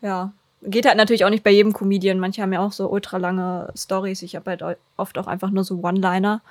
ja, 0.01 0.31
geht 0.63 0.85
halt 0.85 0.97
natürlich 0.97 1.25
auch 1.25 1.29
nicht 1.29 1.43
bei 1.43 1.51
jedem 1.51 1.73
Comedian. 1.73 2.19
Manche 2.19 2.41
haben 2.41 2.53
ja 2.53 2.59
auch 2.59 2.71
so 2.71 2.89
ultra 2.89 3.17
lange 3.17 3.71
Stories. 3.75 4.21
Ich 4.21 4.35
habe 4.35 4.51
halt 4.51 4.77
oft 4.95 5.17
auch 5.17 5.27
einfach 5.27 5.49
nur 5.49 5.63
so 5.63 5.79
One-Liner. 5.81 6.41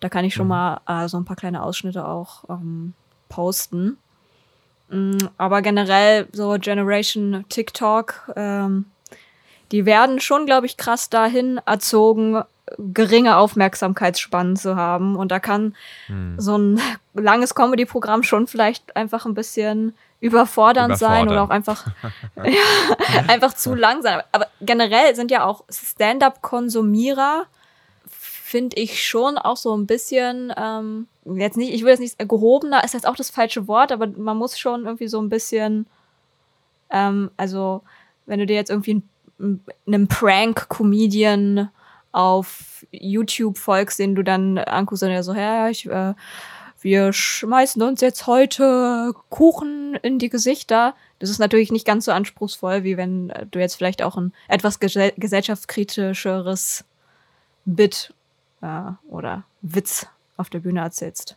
Da 0.00 0.08
kann 0.08 0.24
ich 0.24 0.34
schon 0.34 0.46
mhm. 0.46 0.50
mal 0.50 0.80
äh, 0.86 1.08
so 1.08 1.18
ein 1.18 1.24
paar 1.24 1.36
kleine 1.36 1.62
Ausschnitte 1.62 2.06
auch 2.06 2.44
ähm, 2.48 2.94
posten. 3.28 3.98
Mhm, 4.88 5.18
aber 5.36 5.62
generell 5.62 6.26
so 6.32 6.56
Generation 6.58 7.44
TikTok. 7.48 8.32
Ähm, 8.36 8.86
die 9.72 9.86
werden 9.86 10.20
schon, 10.20 10.46
glaube 10.46 10.66
ich, 10.66 10.76
krass 10.76 11.10
dahin 11.10 11.60
erzogen, 11.64 12.42
geringe 12.78 13.36
Aufmerksamkeitsspannen 13.36 14.56
zu 14.56 14.76
haben. 14.76 15.16
Und 15.16 15.30
da 15.30 15.38
kann 15.38 15.74
hm. 16.06 16.34
so 16.38 16.56
ein 16.56 16.80
langes 17.14 17.54
Comedy-Programm 17.54 18.22
schon 18.22 18.46
vielleicht 18.46 18.96
einfach 18.96 19.26
ein 19.26 19.34
bisschen 19.34 19.94
überfordernd 20.20 20.98
sein 20.98 21.28
oder 21.28 21.42
auch 21.42 21.50
einfach, 21.50 21.86
ja, 22.36 23.22
einfach 23.28 23.54
zu 23.54 23.74
lang 23.74 24.02
sein. 24.02 24.20
Aber 24.32 24.48
generell 24.60 25.14
sind 25.14 25.30
ja 25.30 25.44
auch 25.44 25.64
Stand-up-Konsumierer, 25.70 27.46
finde 28.08 28.76
ich 28.76 29.06
schon 29.06 29.38
auch 29.38 29.56
so 29.56 29.76
ein 29.76 29.86
bisschen, 29.86 30.52
ähm, 30.56 31.06
jetzt 31.24 31.56
nicht, 31.56 31.72
ich 31.72 31.82
will 31.82 31.90
jetzt 31.90 32.00
nicht, 32.00 32.18
gehobener 32.18 32.82
ist 32.84 32.94
jetzt 32.94 33.06
auch 33.06 33.14
das 33.14 33.30
falsche 33.30 33.68
Wort, 33.68 33.92
aber 33.92 34.08
man 34.08 34.36
muss 34.36 34.58
schon 34.58 34.84
irgendwie 34.84 35.08
so 35.08 35.20
ein 35.20 35.28
bisschen, 35.28 35.86
ähm, 36.90 37.30
also 37.36 37.82
wenn 38.26 38.40
du 38.40 38.46
dir 38.46 38.56
jetzt 38.56 38.70
irgendwie 38.70 38.94
ein 38.94 39.08
einem 39.86 40.08
Prank-Comedian 40.08 41.70
auf 42.12 42.86
YouTube 42.90 43.58
folgst, 43.58 43.98
den 43.98 44.14
du 44.14 44.22
dann 44.22 44.58
anguckst 44.58 45.02
und 45.02 45.10
ja 45.10 45.22
so, 45.22 45.34
ja, 45.34 45.68
ich, 45.68 45.86
äh, 45.86 46.14
wir 46.80 47.12
schmeißen 47.12 47.82
uns 47.82 48.00
jetzt 48.00 48.26
heute 48.26 49.12
Kuchen 49.28 49.96
in 50.02 50.18
die 50.18 50.30
Gesichter. 50.30 50.94
Das 51.18 51.28
ist 51.28 51.38
natürlich 51.38 51.70
nicht 51.70 51.86
ganz 51.86 52.06
so 52.06 52.12
anspruchsvoll, 52.12 52.84
wie 52.84 52.96
wenn 52.96 53.32
du 53.50 53.58
jetzt 53.58 53.76
vielleicht 53.76 54.02
auch 54.02 54.16
ein 54.16 54.32
etwas 54.48 54.80
gesell 54.80 55.12
gesellschaftskritischeres 55.16 56.84
Bit 57.66 58.14
äh, 58.62 58.92
oder 59.08 59.44
Witz 59.60 60.06
auf 60.36 60.48
der 60.48 60.60
Bühne 60.60 60.80
erzählst. 60.80 61.36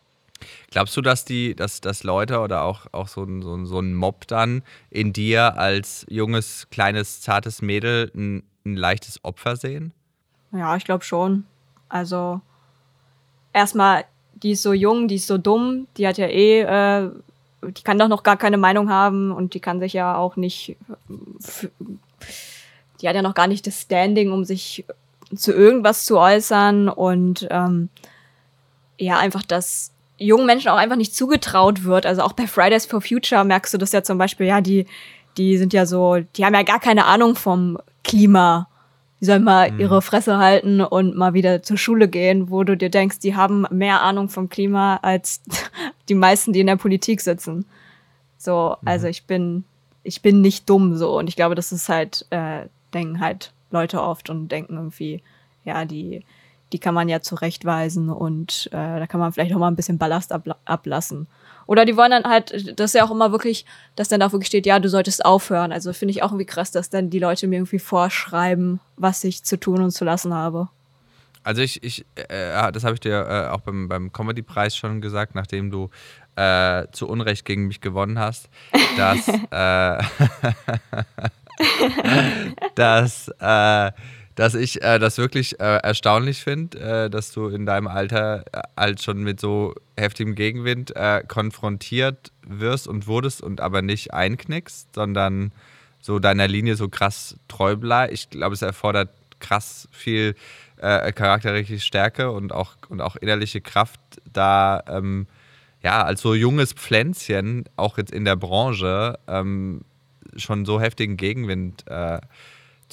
Glaubst 0.71 0.95
du, 0.97 1.01
dass 1.01 1.25
die, 1.25 1.55
dass, 1.55 1.81
dass 1.81 2.03
Leute 2.03 2.39
oder 2.39 2.63
auch, 2.63 2.87
auch 2.91 3.07
so, 3.07 3.23
ein, 3.23 3.41
so, 3.41 3.55
ein, 3.55 3.65
so 3.65 3.79
ein 3.79 3.93
Mob 3.93 4.27
dann 4.27 4.63
in 4.89 5.13
dir 5.13 5.57
als 5.57 6.05
junges, 6.09 6.67
kleines, 6.71 7.21
zartes 7.21 7.61
Mädel 7.61 8.11
ein, 8.15 8.43
ein 8.65 8.75
leichtes 8.75 9.23
Opfer 9.23 9.55
sehen? 9.55 9.93
Ja, 10.51 10.75
ich 10.75 10.85
glaube 10.85 11.03
schon. 11.03 11.45
Also 11.89 12.41
erstmal, 13.53 14.05
die 14.33 14.51
ist 14.51 14.63
so 14.63 14.73
jung, 14.73 15.07
die 15.07 15.15
ist 15.15 15.27
so 15.27 15.37
dumm, 15.37 15.87
die 15.97 16.07
hat 16.07 16.17
ja 16.17 16.27
eh, 16.27 16.61
äh, 16.61 17.11
die 17.61 17.83
kann 17.83 17.97
doch 17.97 18.07
noch 18.07 18.23
gar 18.23 18.37
keine 18.37 18.57
Meinung 18.57 18.89
haben 18.89 19.31
und 19.31 19.53
die 19.53 19.59
kann 19.59 19.79
sich 19.79 19.93
ja 19.93 20.17
auch 20.17 20.35
nicht, 20.35 20.75
die 23.01 23.07
hat 23.07 23.15
ja 23.15 23.21
noch 23.21 23.35
gar 23.35 23.47
nicht 23.47 23.65
das 23.67 23.81
Standing, 23.81 24.31
um 24.31 24.43
sich 24.43 24.85
zu 25.35 25.53
irgendwas 25.53 26.05
zu 26.05 26.19
äußern 26.19 26.89
und 26.89 27.47
ähm, 27.49 27.89
ja, 28.99 29.17
einfach 29.17 29.43
das 29.43 29.91
jungen 30.25 30.45
Menschen 30.45 30.69
auch 30.69 30.77
einfach 30.77 30.95
nicht 30.95 31.15
zugetraut 31.15 31.83
wird. 31.83 32.05
Also 32.05 32.21
auch 32.21 32.33
bei 32.33 32.47
Fridays 32.47 32.85
for 32.85 33.01
Future 33.01 33.43
merkst 33.43 33.73
du 33.73 33.77
das 33.77 33.91
ja 33.91 34.03
zum 34.03 34.17
Beispiel, 34.17 34.47
ja, 34.47 34.61
die, 34.61 34.85
die 35.37 35.57
sind 35.57 35.73
ja 35.73 35.85
so, 35.85 36.17
die 36.35 36.45
haben 36.45 36.53
ja 36.53 36.63
gar 36.63 36.79
keine 36.79 37.05
Ahnung 37.05 37.35
vom 37.35 37.77
Klima. 38.03 38.67
Die 39.19 39.25
sollen 39.25 39.43
mal 39.43 39.71
mhm. 39.71 39.79
ihre 39.79 40.01
Fresse 40.01 40.37
halten 40.37 40.81
und 40.81 41.15
mal 41.15 41.33
wieder 41.33 41.63
zur 41.63 41.77
Schule 41.77 42.07
gehen, 42.07 42.49
wo 42.49 42.63
du 42.63 42.75
dir 42.75 42.89
denkst, 42.89 43.19
die 43.19 43.35
haben 43.35 43.65
mehr 43.71 44.01
Ahnung 44.01 44.29
vom 44.29 44.49
Klima 44.49 44.97
als 45.01 45.41
die 46.09 46.15
meisten, 46.15 46.53
die 46.53 46.59
in 46.59 46.67
der 46.67 46.75
Politik 46.75 47.21
sitzen. 47.21 47.65
So, 48.37 48.75
mhm. 48.81 48.87
also 48.87 49.07
ich 49.07 49.25
bin, 49.25 49.63
ich 50.03 50.21
bin 50.21 50.41
nicht 50.41 50.69
dumm 50.69 50.97
so. 50.97 51.17
Und 51.17 51.27
ich 51.27 51.35
glaube, 51.35 51.55
das 51.55 51.71
ist 51.71 51.89
halt, 51.89 52.25
äh, 52.29 52.67
denken 52.93 53.19
halt 53.19 53.53
Leute 53.71 54.01
oft 54.01 54.29
und 54.29 54.49
denken 54.49 54.75
irgendwie, 54.75 55.23
ja, 55.63 55.85
die, 55.85 56.23
die 56.73 56.79
kann 56.79 56.93
man 56.93 57.07
ja 57.07 57.21
zurechtweisen 57.21 58.09
und 58.09 58.67
äh, 58.71 58.99
da 58.99 59.07
kann 59.07 59.19
man 59.19 59.31
vielleicht 59.31 59.53
auch 59.53 59.59
mal 59.59 59.67
ein 59.67 59.75
bisschen 59.75 59.97
Ballast 59.97 60.31
abla 60.31 60.57
ablassen. 60.65 61.27
Oder 61.65 61.85
die 61.85 61.95
wollen 61.95 62.11
dann 62.11 62.25
halt, 62.25 62.77
das 62.77 62.91
ist 62.91 62.95
ja 62.95 63.05
auch 63.05 63.11
immer 63.11 63.31
wirklich, 63.31 63.65
dass 63.95 64.09
dann 64.09 64.21
auch 64.21 64.33
wirklich 64.33 64.47
steht, 64.47 64.65
ja, 64.65 64.79
du 64.79 64.89
solltest 64.89 65.23
aufhören. 65.23 65.71
Also 65.71 65.93
finde 65.93 66.11
ich 66.11 66.21
auch 66.21 66.31
irgendwie 66.31 66.45
krass, 66.45 66.71
dass 66.71 66.89
dann 66.89 67.09
die 67.09 67.19
Leute 67.19 67.47
mir 67.47 67.55
irgendwie 67.55 67.79
vorschreiben, 67.79 68.81
was 68.97 69.23
ich 69.23 69.43
zu 69.43 69.57
tun 69.57 69.81
und 69.81 69.91
zu 69.91 70.03
lassen 70.03 70.33
habe. 70.33 70.67
Also 71.43 71.61
ich, 71.61 71.83
ich 71.83 72.05
äh, 72.15 72.71
das 72.71 72.83
habe 72.83 72.95
ich 72.95 72.99
dir 72.99 73.27
äh, 73.27 73.47
auch 73.49 73.61
beim, 73.61 73.87
beim 73.87 74.11
Comedy-Preis 74.11 74.75
schon 74.75 75.01
gesagt, 75.01 75.35
nachdem 75.35 75.71
du 75.71 75.89
äh, 76.35 76.87
zu 76.91 77.07
Unrecht 77.07 77.45
gegen 77.45 77.67
mich 77.67 77.81
gewonnen 77.81 78.17
hast, 78.17 78.49
dass, 78.97 79.27
äh, 79.27 80.03
dass 82.75 83.27
äh, 83.39 83.91
dass 84.35 84.55
ich 84.55 84.81
äh, 84.81 84.99
das 84.99 85.17
wirklich 85.17 85.59
äh, 85.59 85.77
erstaunlich 85.77 86.43
finde, 86.43 86.79
äh, 86.79 87.09
dass 87.09 87.31
du 87.31 87.47
in 87.47 87.65
deinem 87.65 87.87
Alter 87.87 88.45
äh, 88.51 88.61
halt 88.75 89.01
schon 89.01 89.23
mit 89.23 89.39
so 89.39 89.75
heftigem 89.97 90.35
Gegenwind 90.35 90.95
äh, 90.95 91.23
konfrontiert 91.27 92.31
wirst 92.45 92.87
und 92.87 93.07
wurdest 93.07 93.41
und 93.41 93.61
aber 93.61 93.81
nicht 93.81 94.13
einknickst, 94.13 94.95
sondern 94.95 95.51
so 96.01 96.19
deiner 96.19 96.47
Linie 96.47 96.75
so 96.75 96.89
krass 96.89 97.37
treu 97.47 97.75
bleibst. 97.75 98.13
Ich 98.13 98.29
glaube, 98.29 98.55
es 98.55 98.61
erfordert 98.61 99.09
krass 99.39 99.87
viel 99.91 100.35
äh, 100.77 101.11
charakteristische 101.11 101.85
Stärke 101.85 102.31
und 102.31 102.51
auch, 102.51 102.75
und 102.89 103.01
auch 103.01 103.15
innerliche 103.15 103.61
Kraft, 103.61 103.99
da 104.31 104.83
ähm, 104.87 105.27
ja, 105.81 106.03
als 106.03 106.21
so 106.21 106.33
junges 106.33 106.73
Pflänzchen, 106.73 107.65
auch 107.75 107.97
jetzt 107.97 108.11
in 108.11 108.25
der 108.25 108.37
Branche, 108.37 109.19
ähm, 109.27 109.81
schon 110.35 110.65
so 110.65 110.79
heftigen 110.81 111.17
Gegenwind 111.17 111.85
äh, 111.87 112.19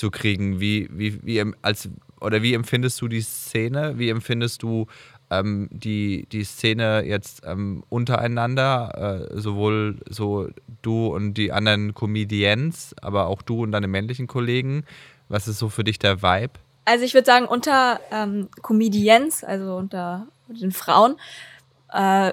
zu 0.00 0.10
kriegen. 0.10 0.58
Wie, 0.58 0.88
wie, 0.90 1.20
wie, 1.22 1.44
als, 1.62 1.88
oder 2.20 2.42
wie 2.42 2.54
empfindest 2.54 3.00
du 3.00 3.08
die 3.08 3.20
Szene? 3.20 3.98
Wie 3.98 4.08
empfindest 4.08 4.62
du 4.62 4.86
ähm, 5.30 5.68
die, 5.70 6.26
die 6.32 6.42
Szene 6.42 7.04
jetzt 7.04 7.42
ähm, 7.44 7.84
untereinander? 7.88 9.28
Äh, 9.30 9.38
sowohl 9.38 10.00
so 10.08 10.48
du 10.82 11.14
und 11.14 11.34
die 11.34 11.52
anderen 11.52 11.94
Comedians, 11.94 12.96
aber 13.00 13.26
auch 13.26 13.42
du 13.42 13.62
und 13.62 13.72
deine 13.72 13.88
männlichen 13.88 14.26
Kollegen. 14.26 14.84
Was 15.28 15.46
ist 15.46 15.58
so 15.58 15.68
für 15.68 15.84
dich 15.84 15.98
der 15.98 16.22
Vibe? 16.22 16.54
Also 16.84 17.04
ich 17.04 17.14
würde 17.14 17.26
sagen, 17.26 17.46
unter 17.46 18.00
ähm, 18.10 18.48
Comedians, 18.62 19.44
also 19.44 19.76
unter 19.76 20.26
den 20.48 20.72
Frauen, 20.72 21.16
äh, 21.92 22.32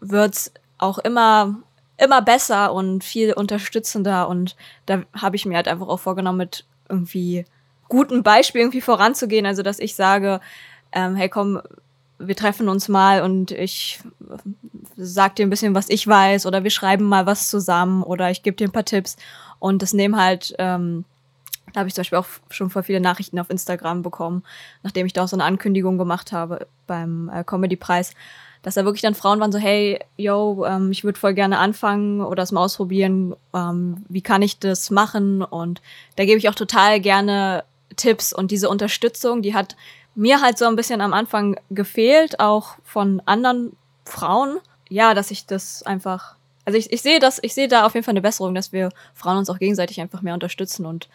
wird 0.00 0.34
es 0.34 0.52
auch 0.78 0.98
immer, 0.98 1.56
immer 1.98 2.22
besser 2.22 2.72
und 2.72 3.04
viel 3.04 3.32
unterstützender. 3.32 4.28
Und 4.28 4.56
da 4.86 5.02
habe 5.14 5.36
ich 5.36 5.44
mir 5.44 5.56
halt 5.56 5.68
einfach 5.68 5.88
auch 5.88 6.00
vorgenommen, 6.00 6.38
mit 6.38 6.64
irgendwie 6.88 7.44
gutem 7.88 8.22
Beispiel 8.22 8.62
irgendwie 8.62 8.80
voranzugehen. 8.80 9.46
Also 9.46 9.62
dass 9.62 9.78
ich 9.78 9.94
sage, 9.94 10.40
ähm, 10.92 11.16
hey 11.16 11.28
komm, 11.28 11.60
wir 12.18 12.36
treffen 12.36 12.68
uns 12.68 12.88
mal 12.88 13.22
und 13.22 13.50
ich 13.50 14.00
sag 14.96 15.36
dir 15.36 15.44
ein 15.44 15.50
bisschen, 15.50 15.74
was 15.74 15.88
ich 15.88 16.06
weiß, 16.06 16.46
oder 16.46 16.62
wir 16.62 16.70
schreiben 16.70 17.04
mal 17.04 17.26
was 17.26 17.48
zusammen 17.50 18.02
oder 18.02 18.30
ich 18.30 18.42
gebe 18.42 18.56
dir 18.56 18.68
ein 18.68 18.72
paar 18.72 18.84
Tipps. 18.84 19.16
Und 19.58 19.82
das 19.82 19.92
nehmen 19.92 20.16
halt 20.16 20.54
ähm, 20.58 21.04
da 21.74 21.80
habe 21.80 21.88
ich 21.88 21.94
zum 21.94 22.02
Beispiel 22.02 22.18
auch 22.18 22.26
schon 22.50 22.70
voll 22.70 22.84
viele 22.84 23.00
Nachrichten 23.00 23.38
auf 23.38 23.50
Instagram 23.50 24.02
bekommen, 24.02 24.44
nachdem 24.82 25.06
ich 25.06 25.12
da 25.12 25.24
auch 25.24 25.28
so 25.28 25.36
eine 25.36 25.44
Ankündigung 25.44 25.98
gemacht 25.98 26.30
habe 26.32 26.66
beim 26.86 27.28
äh, 27.28 27.42
Comedy-Preis, 27.42 28.14
dass 28.64 28.74
da 28.74 28.84
wirklich 28.86 29.02
dann 29.02 29.14
Frauen 29.14 29.40
waren 29.40 29.52
so, 29.52 29.58
hey, 29.58 30.00
yo, 30.16 30.64
ähm, 30.66 30.90
ich 30.90 31.04
würde 31.04 31.20
voll 31.20 31.34
gerne 31.34 31.58
anfangen 31.58 32.22
oder 32.22 32.42
es 32.42 32.50
mal 32.50 32.64
ausprobieren, 32.64 33.36
ähm, 33.52 34.04
wie 34.08 34.22
kann 34.22 34.40
ich 34.40 34.58
das 34.58 34.90
machen? 34.90 35.42
Und 35.42 35.82
da 36.16 36.24
gebe 36.24 36.38
ich 36.38 36.48
auch 36.48 36.54
total 36.54 36.98
gerne 36.98 37.64
Tipps 37.96 38.32
und 38.32 38.50
diese 38.50 38.70
Unterstützung, 38.70 39.42
die 39.42 39.54
hat 39.54 39.76
mir 40.14 40.40
halt 40.40 40.56
so 40.56 40.64
ein 40.64 40.76
bisschen 40.76 41.02
am 41.02 41.12
Anfang 41.12 41.60
gefehlt, 41.70 42.40
auch 42.40 42.76
von 42.84 43.20
anderen 43.26 43.76
Frauen. 44.06 44.58
Ja, 44.88 45.12
dass 45.12 45.30
ich 45.30 45.44
das 45.44 45.82
einfach, 45.82 46.36
also 46.64 46.78
ich, 46.78 46.90
ich 46.90 47.02
sehe 47.02 47.18
das, 47.18 47.38
ich 47.42 47.52
sehe 47.52 47.68
da 47.68 47.84
auf 47.84 47.92
jeden 47.92 48.04
Fall 48.04 48.12
eine 48.12 48.22
Besserung, 48.22 48.54
dass 48.54 48.72
wir 48.72 48.88
Frauen 49.12 49.36
uns 49.36 49.50
auch 49.50 49.58
gegenseitig 49.58 50.00
einfach 50.00 50.22
mehr 50.22 50.34
unterstützen 50.34 50.86
und 50.86 51.10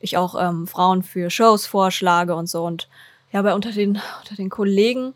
ich 0.00 0.16
auch 0.16 0.40
ähm, 0.40 0.66
Frauen 0.66 1.02
für 1.02 1.28
Shows 1.28 1.66
vorschlage 1.66 2.34
und 2.34 2.48
so. 2.48 2.64
Und 2.64 2.88
ja, 3.30 3.40
aber 3.40 3.54
unter 3.54 3.72
den, 3.72 4.00
unter 4.22 4.36
den 4.36 4.48
Kollegen, 4.48 5.12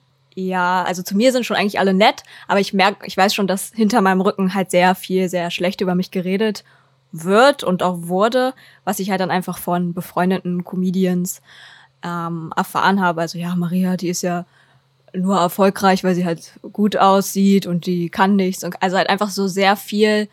ja, 0.46 0.84
also 0.84 1.02
zu 1.02 1.16
mir 1.16 1.32
sind 1.32 1.44
schon 1.44 1.56
eigentlich 1.56 1.80
alle 1.80 1.94
nett, 1.94 2.22
aber 2.46 2.60
ich 2.60 2.72
merke, 2.72 3.06
ich 3.06 3.16
weiß 3.16 3.34
schon, 3.34 3.48
dass 3.48 3.72
hinter 3.74 4.00
meinem 4.00 4.20
Rücken 4.20 4.54
halt 4.54 4.70
sehr 4.70 4.94
viel, 4.94 5.28
sehr 5.28 5.50
schlecht 5.50 5.80
über 5.80 5.94
mich 5.94 6.10
geredet 6.10 6.64
wird 7.10 7.64
und 7.64 7.82
auch 7.82 7.96
wurde, 8.02 8.54
was 8.84 9.00
ich 9.00 9.10
halt 9.10 9.20
dann 9.20 9.30
einfach 9.30 9.58
von 9.58 9.94
befreundeten 9.94 10.62
Comedians 10.62 11.42
ähm, 12.04 12.52
erfahren 12.54 13.00
habe. 13.00 13.22
Also 13.22 13.38
ja, 13.38 13.56
Maria, 13.56 13.96
die 13.96 14.10
ist 14.10 14.22
ja 14.22 14.44
nur 15.12 15.38
erfolgreich, 15.38 16.04
weil 16.04 16.14
sie 16.14 16.26
halt 16.26 16.52
gut 16.72 16.96
aussieht 16.96 17.66
und 17.66 17.86
die 17.86 18.08
kann 18.08 18.36
nichts. 18.36 18.62
Und 18.62 18.80
also 18.80 18.96
halt 18.96 19.08
einfach 19.08 19.30
so 19.30 19.48
sehr 19.48 19.74
viel 19.74 20.28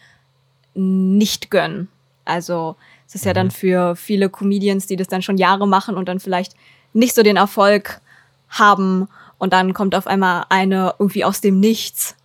nicht 0.76 1.50
gönnen. 1.50 1.88
Also 2.26 2.76
es 3.08 3.16
ist 3.16 3.26
ja 3.26 3.34
dann 3.34 3.48
mhm. 3.48 3.52
für 3.52 3.96
viele 3.96 4.30
Comedians, 4.30 4.86
die 4.86 4.98
das 4.98 5.08
dann 5.08 5.22
schon 5.22 5.38
Jahre 5.38 5.68
machen 5.68 5.96
und 5.96 6.10
dann 6.10 6.20
vielleicht 6.20 6.54
nicht 6.94 7.16
so 7.16 7.24
den 7.24 7.38
Erfolg 7.38 8.02
haben 8.50 9.08
und 9.38 9.54
dann 9.54 9.74
kommt 9.74 9.96
auf 9.96 10.08
einmal 10.08 10.46
eine 10.50 10.96
irgendwie 11.00 11.26
aus 11.26 11.42
dem 11.42 11.60
Nichts, 11.60 12.16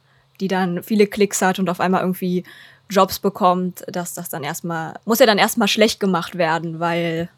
die 0.41 0.49
dann 0.49 0.83
viele 0.83 1.07
Klicks 1.07 1.43
hat 1.43 1.59
und 1.59 1.69
auf 1.69 1.81
einmal 1.81 2.01
irgendwie 2.01 2.45
Jobs 2.89 3.19
bekommt, 3.19 3.85
dass 3.89 4.15
das 4.15 4.29
dann 4.29 4.43
erstmal, 4.43 4.95
muss 5.05 5.21
ja 5.21 5.27
dann 5.27 5.39
erstmal 5.39 5.69
schlecht 5.69 6.01
gemacht 6.01 6.39
werden, 6.39 6.81
weil 6.81 7.29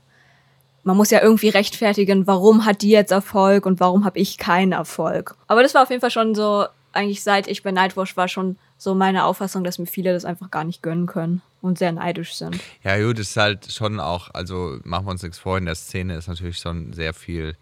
man 0.84 0.96
muss 0.96 1.10
ja 1.10 1.20
irgendwie 1.22 1.50
rechtfertigen, 1.50 2.26
warum 2.26 2.64
hat 2.64 2.82
die 2.82 2.90
jetzt 2.90 3.12
Erfolg 3.12 3.66
und 3.66 3.78
warum 3.78 4.04
habe 4.04 4.18
ich 4.18 4.38
keinen 4.38 4.72
Erfolg. 4.72 5.36
Aber 5.46 5.62
das 5.62 5.74
war 5.74 5.82
auf 5.82 5.90
jeden 5.90 6.00
Fall 6.00 6.10
schon 6.10 6.34
so, 6.34 6.66
eigentlich 6.92 7.22
seit 7.22 7.48
ich 7.48 7.62
bei 7.62 7.70
Nightwatch 7.70 8.16
war, 8.16 8.28
schon 8.28 8.56
so 8.78 8.94
meine 8.94 9.24
Auffassung, 9.24 9.62
dass 9.62 9.78
mir 9.78 9.86
viele 9.86 10.12
das 10.12 10.24
einfach 10.24 10.50
gar 10.50 10.64
nicht 10.64 10.82
gönnen 10.82 11.06
können 11.06 11.42
und 11.60 11.78
sehr 11.78 11.92
neidisch 11.92 12.34
sind. 12.34 12.58
Ja, 12.82 13.00
gut, 13.00 13.18
ist 13.18 13.36
halt 13.36 13.70
schon 13.70 14.00
auch, 14.00 14.30
also 14.34 14.78
machen 14.82 15.06
wir 15.06 15.12
uns 15.12 15.22
nichts 15.22 15.38
vor, 15.38 15.58
in 15.58 15.66
der 15.66 15.76
Szene 15.76 16.16
ist 16.16 16.26
natürlich 16.26 16.58
schon 16.58 16.92
sehr 16.92 17.14
viel, 17.14 17.56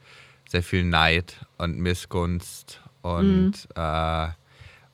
sehr 0.50 0.62
viel 0.64 0.84
Neid 0.84 1.36
und 1.58 1.78
Missgunst 1.78 2.80
und, 3.02 3.52
mhm. 3.52 3.82
äh, 3.82 4.28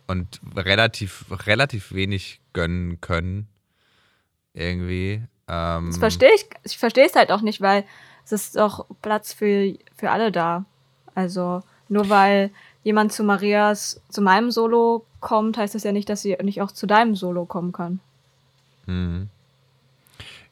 und 0.06 0.40
relativ, 0.54 1.24
relativ 1.46 1.92
wenig 1.92 2.40
gönnen 2.52 3.00
können. 3.00 3.48
Irgendwie. 4.52 5.22
Ähm, 5.48 5.86
das 5.86 5.98
verstehe 5.98 6.34
ich. 6.34 6.46
Ich 6.64 6.76
verstehe 6.76 7.06
es 7.06 7.14
halt 7.14 7.32
auch 7.32 7.40
nicht, 7.40 7.62
weil 7.62 7.84
es 8.24 8.32
ist 8.32 8.56
doch 8.56 8.86
Platz 9.00 9.32
für, 9.32 9.74
für 9.96 10.10
alle 10.10 10.30
da. 10.30 10.66
Also 11.14 11.62
nur 11.88 12.10
weil 12.10 12.50
jemand 12.82 13.12
zu 13.12 13.24
Marias, 13.24 14.00
zu 14.10 14.20
meinem 14.20 14.50
Solo 14.50 15.06
kommt, 15.20 15.56
heißt 15.56 15.74
das 15.74 15.84
ja 15.84 15.92
nicht, 15.92 16.08
dass 16.10 16.22
sie 16.22 16.36
nicht 16.42 16.60
auch 16.60 16.70
zu 16.70 16.86
deinem 16.86 17.16
Solo 17.16 17.46
kommen 17.46 17.72
kann. 17.72 18.00
Mhm. 18.84 19.30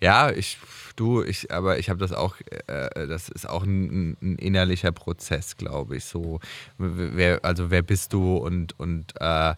Ja, 0.01 0.31
ich, 0.31 0.59
du, 0.97 1.23
ich, 1.23 1.51
aber 1.51 1.79
ich 1.79 1.91
habe 1.91 1.99
das 1.99 2.13
auch, 2.13 2.37
äh, 2.67 3.07
das 3.07 3.29
ist 3.29 3.49
auch 3.49 3.65
ein, 3.65 4.17
ein 4.23 4.37
innerlicher 4.37 4.93
Prozess, 4.93 5.57
glaube 5.57 5.97
ich. 5.97 6.05
So, 6.05 6.41
wer, 6.79 7.45
also 7.45 7.71
wer 7.71 7.83
bist 7.83 8.13
du 8.13 8.37
und, 8.37 8.79
und 8.79 9.13
äh, 9.21 9.55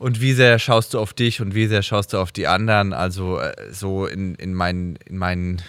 und 0.00 0.22
wie 0.22 0.32
sehr 0.32 0.58
schaust 0.58 0.94
du 0.94 0.98
auf 0.98 1.12
dich 1.12 1.42
und 1.42 1.54
wie 1.54 1.66
sehr 1.66 1.82
schaust 1.82 2.14
du 2.14 2.18
auf 2.18 2.32
die 2.32 2.46
anderen? 2.46 2.94
Also 2.94 3.38
äh, 3.38 3.52
so 3.70 4.06
in, 4.06 4.34
in, 4.36 4.54
meinen, 4.54 4.96
in 5.04 5.18
meinen 5.18 5.60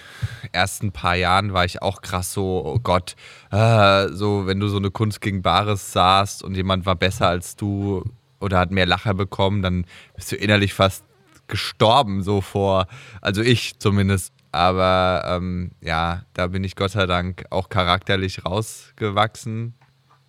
ersten 0.53 0.93
paar 0.93 1.15
Jahren 1.15 1.51
war 1.51 1.65
ich 1.65 1.81
auch 1.81 2.01
krass 2.01 2.31
so, 2.31 2.63
oh 2.65 2.79
Gott, 2.79 3.17
äh, 3.51 4.07
so 4.07 4.47
wenn 4.47 4.61
du 4.61 4.69
so 4.69 4.77
eine 4.77 4.89
Kunst 4.89 5.19
gegen 5.19 5.41
Bares 5.41 5.91
sahst 5.91 6.43
und 6.45 6.55
jemand 6.55 6.85
war 6.85 6.95
besser 6.95 7.27
als 7.27 7.57
du 7.57 8.05
oder 8.39 8.57
hat 8.57 8.71
mehr 8.71 8.85
Lacher 8.85 9.13
bekommen, 9.13 9.61
dann 9.61 9.85
bist 10.15 10.31
du 10.31 10.37
innerlich 10.37 10.73
fast 10.73 11.03
gestorben 11.47 12.23
so 12.23 12.39
vor, 12.39 12.87
also 13.19 13.41
ich 13.41 13.79
zumindest. 13.79 14.33
Aber 14.51 15.23
ähm, 15.25 15.71
ja, 15.81 16.23
da 16.33 16.47
bin 16.47 16.63
ich 16.63 16.75
Gott 16.75 16.91
sei 16.91 17.05
Dank 17.05 17.45
auch 17.49 17.69
charakterlich 17.69 18.45
rausgewachsen 18.45 19.73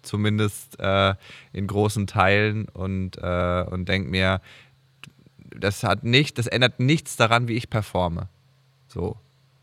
zumindest 0.02 0.78
äh, 0.80 1.14
in 1.52 1.66
großen 1.66 2.06
Teilen 2.06 2.68
und, 2.68 3.18
äh, 3.18 3.64
und 3.68 3.88
denke 3.88 4.10
mir, 4.10 4.40
das 5.50 5.82
hat 5.84 6.04
nicht, 6.04 6.38
das 6.38 6.46
ändert 6.46 6.80
nichts 6.80 7.16
daran, 7.16 7.48
wie 7.48 7.54
ich 7.54 7.70
performe. 7.70 8.28
So, 8.88 9.16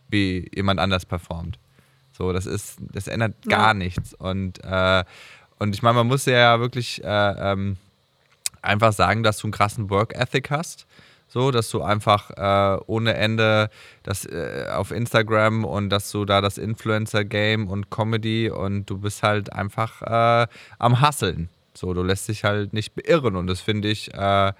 wie 0.07 0.49
jemand 0.55 0.79
anders 0.79 1.05
performt. 1.05 1.59
So, 2.11 2.33
das 2.33 2.45
ist, 2.45 2.77
das 2.79 3.07
ändert 3.07 3.35
ja. 3.45 3.57
gar 3.57 3.73
nichts. 3.73 4.13
Und, 4.13 4.63
äh, 4.63 5.03
und 5.59 5.75
ich 5.75 5.81
meine, 5.81 5.95
man 5.95 6.07
muss 6.07 6.25
ja 6.25 6.59
wirklich 6.59 7.03
äh, 7.03 7.51
ähm, 7.51 7.77
einfach 8.61 8.93
sagen, 8.93 9.23
dass 9.23 9.37
du 9.37 9.47
einen 9.47 9.53
krassen 9.53 9.89
Work 9.89 10.15
Ethic 10.15 10.49
hast 10.49 10.87
so, 11.29 11.51
dass 11.51 11.69
du 11.69 11.81
einfach 11.83 12.31
äh, 12.31 12.81
ohne 12.87 13.13
Ende 13.13 13.69
das 14.03 14.25
äh, 14.25 14.65
auf 14.73 14.91
Instagram 14.91 15.63
und 15.63 15.89
dass 15.89 16.11
du 16.11 16.25
da 16.25 16.41
das 16.41 16.57
Influencer-Game 16.57 17.67
und 17.67 17.89
Comedy 17.91 18.49
und 18.49 18.89
du 18.89 18.97
bist 18.97 19.23
halt 19.23 19.53
einfach 19.53 20.01
äh, 20.01 20.47
am 20.79 21.01
Hasseln. 21.01 21.49
So, 21.75 21.93
du 21.93 22.03
lässt 22.03 22.27
dich 22.27 22.43
halt 22.43 22.73
nicht 22.73 22.95
beirren 22.95 23.35
und 23.35 23.47
das 23.47 23.61
finde 23.61 23.89
ich, 23.89 24.11
äh, 24.13 24.53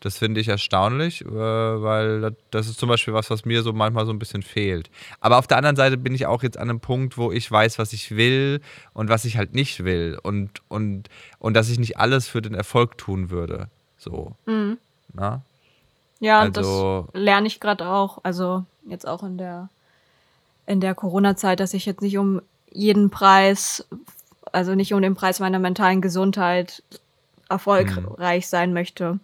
das 0.00 0.18
finde 0.18 0.40
ich 0.40 0.48
erstaunlich, 0.48 1.24
äh, 1.24 1.28
weil 1.28 2.34
das 2.50 2.68
ist 2.68 2.80
zum 2.80 2.88
Beispiel 2.88 3.14
was, 3.14 3.30
was 3.30 3.44
mir 3.44 3.62
so 3.62 3.72
manchmal 3.72 4.04
so 4.04 4.12
ein 4.12 4.18
bisschen 4.18 4.42
fehlt. 4.42 4.90
Aber 5.20 5.38
auf 5.38 5.46
der 5.46 5.56
anderen 5.56 5.76
Seite 5.76 5.96
bin 5.96 6.14
ich 6.16 6.26
auch 6.26 6.42
jetzt 6.42 6.58
an 6.58 6.68
einem 6.68 6.80
Punkt, 6.80 7.16
wo 7.16 7.30
ich 7.30 7.48
weiß, 7.50 7.78
was 7.78 7.92
ich 7.92 8.16
will 8.16 8.60
und 8.92 9.08
was 9.08 9.24
ich 9.24 9.36
halt 9.36 9.54
nicht 9.54 9.84
will 9.84 10.18
und, 10.20 10.62
und, 10.66 11.08
und 11.38 11.54
dass 11.54 11.70
ich 11.70 11.78
nicht 11.78 11.96
alles 11.96 12.26
für 12.26 12.42
den 12.42 12.54
Erfolg 12.54 12.98
tun 12.98 13.30
würde. 13.30 13.68
So. 13.96 14.34
Mhm. 14.46 14.78
Na? 15.14 15.42
Ja, 16.20 16.40
also, 16.40 17.08
das 17.12 17.20
lerne 17.20 17.46
ich 17.46 17.60
gerade 17.60 17.88
auch. 17.88 18.18
Also 18.22 18.64
jetzt 18.86 19.06
auch 19.06 19.22
in 19.22 19.38
der 19.38 19.68
in 20.66 20.80
der 20.80 20.94
Corona-Zeit, 20.94 21.60
dass 21.60 21.72
ich 21.72 21.86
jetzt 21.86 22.02
nicht 22.02 22.18
um 22.18 22.42
jeden 22.70 23.08
Preis, 23.08 23.86
also 24.52 24.74
nicht 24.74 24.92
um 24.92 25.00
den 25.00 25.14
Preis 25.14 25.40
meiner 25.40 25.58
mentalen 25.58 26.02
Gesundheit 26.02 26.82
erfolgreich 27.48 28.44
mhm. 28.44 28.48
sein 28.48 28.72
möchte. 28.74 29.18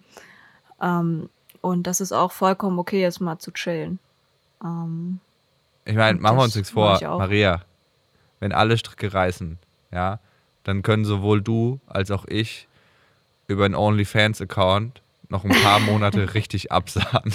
Ähm, 0.80 1.28
und 1.60 1.86
das 1.86 2.00
ist 2.00 2.12
auch 2.12 2.32
vollkommen 2.32 2.78
okay, 2.78 3.02
jetzt 3.02 3.20
mal 3.20 3.38
zu 3.38 3.50
chillen. 3.50 3.98
Ähm, 4.62 5.20
ich 5.84 5.96
meine, 5.96 6.18
machen 6.18 6.38
wir 6.38 6.44
uns 6.44 6.54
nichts 6.54 6.70
vor, 6.70 6.98
Maria. 7.02 7.60
wenn 8.40 8.52
alle 8.52 8.78
Stricke 8.78 9.12
reißen, 9.12 9.58
ja, 9.92 10.20
dann 10.64 10.82
können 10.82 11.04
sowohl 11.04 11.42
du 11.42 11.78
als 11.86 12.10
auch 12.10 12.24
ich 12.26 12.68
über 13.46 13.66
einen 13.66 13.74
OnlyFans-Account 13.74 15.02
noch 15.34 15.44
ein 15.44 15.50
paar 15.50 15.80
Monate 15.80 16.34
richtig 16.34 16.70
absahen. 16.70 17.34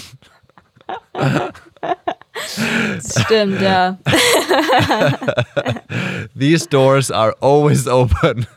Stimmt, 3.19 3.61
ja. 3.61 3.97
These 6.37 6.69
doors 6.69 7.11
are 7.11 7.35
always 7.41 7.87
open. 7.87 8.47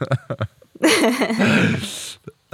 äh, 0.81 1.77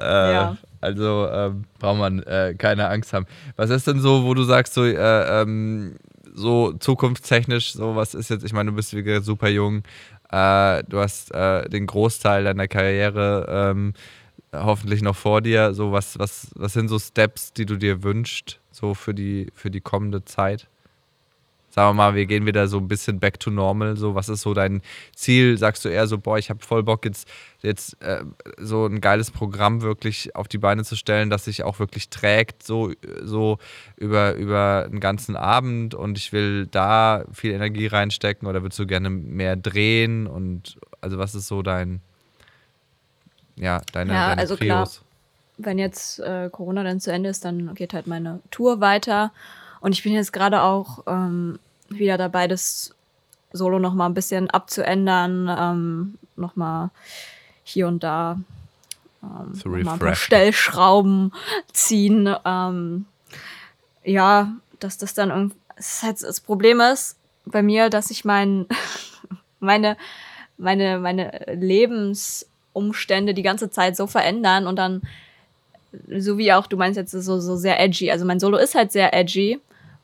ja. 0.00 0.56
Also 0.80 1.28
ähm, 1.30 1.64
braucht 1.78 1.98
man 1.98 2.22
äh, 2.22 2.54
keine 2.56 2.88
Angst 2.88 3.12
haben. 3.12 3.26
Was 3.56 3.68
ist 3.68 3.86
denn 3.86 4.00
so, 4.00 4.24
wo 4.24 4.32
du 4.32 4.44
sagst, 4.44 4.72
so, 4.72 4.84
äh, 4.84 5.42
ähm, 5.42 5.96
so 6.34 6.72
zukunftstechnisch, 6.72 7.72
so 7.72 7.96
was 7.96 8.14
ist 8.14 8.30
jetzt, 8.30 8.44
ich 8.44 8.54
meine, 8.54 8.70
du 8.70 8.76
bist 8.76 8.94
wie 8.94 9.02
gesagt 9.02 9.26
super 9.26 9.48
jung, 9.48 9.82
äh, 10.30 10.82
du 10.88 11.00
hast 11.00 11.34
äh, 11.34 11.68
den 11.68 11.86
Großteil 11.86 12.44
deiner 12.44 12.68
Karriere 12.68 13.46
ähm, 13.48 13.92
hoffentlich 14.52 15.02
noch 15.02 15.16
vor 15.16 15.40
dir. 15.40 15.74
So, 15.74 15.92
was, 15.92 16.18
was, 16.18 16.50
was 16.54 16.72
sind 16.72 16.88
so 16.88 16.98
Steps, 16.98 17.52
die 17.52 17.66
du 17.66 17.76
dir 17.76 18.02
wünschst, 18.02 18.60
so 18.70 18.94
für 18.94 19.14
die, 19.14 19.48
für 19.54 19.70
die 19.70 19.80
kommende 19.80 20.24
Zeit? 20.24 20.68
Sagen 21.70 21.90
wir 21.90 21.94
mal, 21.94 22.14
wir 22.14 22.24
gehen 22.24 22.46
wieder 22.46 22.66
so 22.66 22.78
ein 22.78 22.88
bisschen 22.88 23.20
back 23.20 23.38
to 23.38 23.50
normal. 23.50 23.96
So, 23.96 24.14
was 24.14 24.28
ist 24.28 24.40
so 24.40 24.54
dein 24.54 24.80
Ziel? 25.14 25.58
Sagst 25.58 25.84
du 25.84 25.90
eher 25.90 26.06
so, 26.06 26.18
boah, 26.18 26.38
ich 26.38 26.48
habe 26.48 26.64
voll 26.64 26.82
Bock, 26.82 27.04
jetzt, 27.04 27.28
jetzt 27.62 28.00
äh, 28.02 28.24
so 28.56 28.86
ein 28.86 29.00
geiles 29.02 29.30
Programm 29.30 29.82
wirklich 29.82 30.34
auf 30.34 30.48
die 30.48 30.58
Beine 30.58 30.82
zu 30.82 30.96
stellen, 30.96 31.28
das 31.28 31.44
sich 31.44 31.62
auch 31.62 31.78
wirklich 31.78 32.08
trägt, 32.08 32.62
so, 32.62 32.92
so 33.22 33.58
über, 33.96 34.34
über 34.34 34.86
einen 34.86 34.98
ganzen 34.98 35.36
Abend 35.36 35.94
und 35.94 36.16
ich 36.16 36.32
will 36.32 36.66
da 36.66 37.24
viel 37.32 37.52
Energie 37.52 37.86
reinstecken 37.86 38.48
oder 38.48 38.62
würdest 38.62 38.78
du 38.80 38.86
gerne 38.86 39.10
mehr 39.10 39.54
drehen? 39.54 40.26
Und 40.26 40.78
also 41.02 41.18
was 41.18 41.34
ist 41.34 41.48
so 41.48 41.60
dein, 41.62 42.00
ja, 43.58 43.80
deine, 43.92 44.12
ja, 44.12 44.28
deine 44.28 44.40
also 44.40 44.56
Prios. 44.56 44.68
Klar, 44.68 45.04
wenn 45.58 45.78
jetzt 45.78 46.20
äh, 46.20 46.48
Corona 46.50 46.84
dann 46.84 47.00
zu 47.00 47.12
Ende 47.12 47.28
ist, 47.28 47.44
dann 47.44 47.74
geht 47.74 47.92
halt 47.92 48.06
meine 48.06 48.40
Tour 48.50 48.80
weiter. 48.80 49.32
Und 49.80 49.92
ich 49.92 50.02
bin 50.02 50.12
jetzt 50.12 50.32
gerade 50.32 50.62
auch 50.62 51.04
ähm, 51.06 51.58
wieder 51.88 52.16
dabei, 52.16 52.46
das 52.46 52.94
Solo 53.52 53.78
noch 53.78 53.94
mal 53.94 54.06
ein 54.06 54.14
bisschen 54.14 54.50
abzuändern, 54.50 55.48
ähm, 55.58 56.18
noch 56.36 56.54
mal 56.54 56.90
hier 57.64 57.88
und 57.88 58.04
da 58.04 58.38
ähm, 59.22 59.54
so 59.54 59.68
mal 59.68 59.94
ein 59.94 59.98
paar 59.98 60.14
Stellschrauben 60.14 61.32
ziehen. 61.72 62.34
Ähm, 62.44 63.06
ja, 64.04 64.52
dass 64.80 64.98
das 64.98 65.14
dann 65.14 65.30
irgendwie 65.30 65.56
das, 65.76 66.02
halt, 66.02 66.22
das 66.22 66.40
Problem 66.40 66.80
ist 66.80 67.16
bei 67.46 67.62
mir, 67.62 67.88
dass 67.88 68.10
ich 68.10 68.24
mein 68.24 68.66
meine 69.60 69.96
meine 70.56 70.98
meine 70.98 71.46
Lebens 71.54 72.46
Umstände 72.72 73.34
die 73.34 73.42
ganze 73.42 73.70
Zeit 73.70 73.96
so 73.96 74.06
verändern 74.06 74.66
und 74.66 74.76
dann, 74.76 75.02
so 76.16 76.38
wie 76.38 76.52
auch 76.52 76.66
du 76.66 76.76
meinst 76.76 76.96
jetzt 76.96 77.12
so, 77.12 77.40
so 77.40 77.56
sehr 77.56 77.80
edgy. 77.80 78.10
Also 78.10 78.24
mein 78.24 78.40
Solo 78.40 78.58
ist 78.58 78.74
halt 78.74 78.92
sehr 78.92 79.14
edgy. 79.14 79.60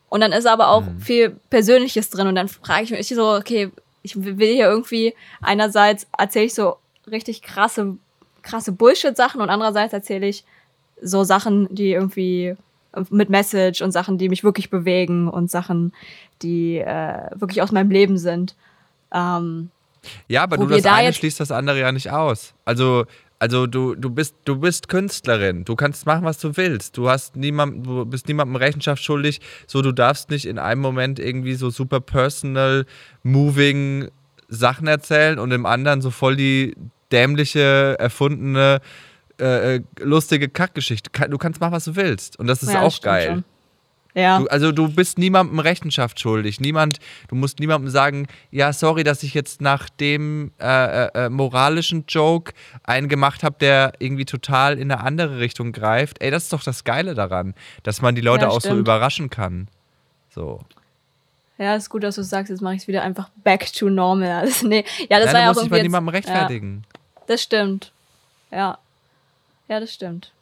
Und 0.08 0.20
dann 0.20 0.32
ist 0.32 0.46
aber 0.46 0.68
auch 0.68 0.84
mhm. 0.84 1.00
viel 1.00 1.36
Persönliches 1.50 2.10
drin. 2.10 2.28
Und 2.28 2.36
dann 2.36 2.48
frage 2.48 2.84
ich 2.84 2.90
mich 2.90 3.08
so, 3.08 3.34
okay, 3.34 3.70
ich 4.02 4.22
will 4.22 4.54
hier 4.54 4.66
irgendwie, 4.66 5.14
einerseits 5.40 6.06
erzähle 6.16 6.44
ich 6.44 6.54
so 6.54 6.76
richtig 7.10 7.42
krasse, 7.42 7.96
krasse 8.42 8.72
Bullshit-Sachen 8.72 9.40
und 9.40 9.50
andererseits 9.50 9.92
erzähle 9.92 10.28
ich 10.28 10.44
so 11.02 11.24
Sachen, 11.24 11.74
die 11.74 11.92
irgendwie 11.92 12.54
mit 13.10 13.30
Message 13.30 13.82
und 13.82 13.92
Sachen, 13.92 14.18
die 14.18 14.28
mich 14.28 14.44
wirklich 14.44 14.70
bewegen 14.70 15.28
und 15.28 15.50
Sachen, 15.50 15.92
die 16.42 16.78
äh, 16.78 17.30
wirklich 17.34 17.62
aus 17.62 17.72
meinem 17.72 17.90
Leben 17.90 18.18
sind. 18.18 18.54
Ähm, 19.12 19.70
ja, 20.28 20.42
aber 20.42 20.56
du 20.56 20.66
das 20.66 20.82
da 20.82 20.94
eine 20.94 21.12
schließt 21.12 21.40
das 21.40 21.50
andere 21.50 21.80
ja 21.80 21.92
nicht 21.92 22.10
aus. 22.10 22.54
Also, 22.64 23.06
also 23.38 23.66
du, 23.66 23.94
du, 23.94 24.10
bist, 24.10 24.36
du 24.44 24.56
bist 24.56 24.88
Künstlerin, 24.88 25.64
du 25.64 25.76
kannst 25.76 26.06
machen, 26.06 26.24
was 26.24 26.38
du 26.38 26.56
willst. 26.56 26.96
Du 26.96 27.10
hast 27.10 27.36
niemand, 27.36 27.86
du 27.86 28.04
bist 28.06 28.28
niemandem 28.28 28.56
Rechenschaft 28.56 29.02
schuldig. 29.02 29.40
So, 29.66 29.82
du 29.82 29.92
darfst 29.92 30.30
nicht 30.30 30.46
in 30.46 30.58
einem 30.58 30.80
Moment 30.80 31.18
irgendwie 31.18 31.54
so 31.54 31.70
super 31.70 32.00
personal, 32.00 32.86
moving 33.22 34.08
Sachen 34.48 34.86
erzählen 34.86 35.38
und 35.38 35.50
im 35.50 35.66
anderen 35.66 36.00
so 36.00 36.10
voll 36.10 36.36
die 36.36 36.74
dämliche, 37.12 37.96
erfundene, 37.98 38.80
äh, 39.40 39.76
äh 39.76 39.82
lustige 40.00 40.48
Kackgeschichte. 40.48 41.10
Du 41.28 41.38
kannst 41.38 41.60
machen, 41.60 41.72
was 41.72 41.84
du 41.84 41.96
willst. 41.96 42.38
Und 42.38 42.46
das 42.46 42.62
ist 42.62 42.72
ja, 42.72 42.82
auch 42.82 43.00
geil. 43.00 43.26
Schon. 43.26 43.44
Ja. 44.14 44.38
Du, 44.38 44.46
also 44.46 44.70
du 44.70 44.88
bist 44.88 45.18
niemandem 45.18 45.58
Rechenschaft 45.58 46.20
schuldig. 46.20 46.60
Niemand, 46.60 46.98
du 47.28 47.34
musst 47.34 47.58
niemandem 47.58 47.90
sagen, 47.90 48.28
ja, 48.50 48.72
sorry, 48.72 49.02
dass 49.02 49.24
ich 49.24 49.34
jetzt 49.34 49.60
nach 49.60 49.88
dem 49.88 50.52
äh, 50.60 51.06
äh, 51.06 51.10
äh 51.14 51.28
moralischen 51.28 52.04
Joke 52.06 52.52
einen 52.84 53.08
gemacht 53.08 53.42
habe, 53.42 53.56
der 53.58 53.92
irgendwie 53.98 54.24
total 54.24 54.78
in 54.78 54.90
eine 54.90 55.02
andere 55.02 55.40
Richtung 55.40 55.72
greift. 55.72 56.22
Ey, 56.22 56.30
das 56.30 56.44
ist 56.44 56.52
doch 56.52 56.62
das 56.62 56.84
Geile 56.84 57.14
daran, 57.14 57.54
dass 57.82 58.02
man 58.02 58.14
die 58.14 58.20
Leute 58.20 58.44
ja, 58.44 58.50
auch 58.50 58.60
so 58.60 58.76
überraschen 58.76 59.30
kann. 59.30 59.68
So. 60.30 60.60
Ja, 61.58 61.74
ist 61.76 61.90
gut, 61.90 62.02
dass 62.02 62.16
du 62.16 62.22
sagst, 62.22 62.50
jetzt 62.50 62.62
mache 62.62 62.74
ich 62.74 62.82
es 62.82 62.88
wieder 62.88 63.02
einfach 63.02 63.30
back 63.42 63.72
to 63.72 63.88
normal. 63.88 64.42
Also, 64.44 64.68
nee, 64.68 64.84
ja, 65.10 65.18
das 65.18 65.26
Nein, 65.26 65.34
war 65.34 65.40
ja 65.40 65.50
auch 65.50 65.56
irgendwie. 65.56 65.70
bei 65.70 65.82
niemandem 65.82 66.08
rechtfertigen. 66.10 66.84
Ja, 66.84 67.22
das 67.26 67.42
stimmt. 67.42 67.92
Ja. 68.50 68.78
Ja, 69.68 69.80
das 69.80 69.92
stimmt. 69.92 70.33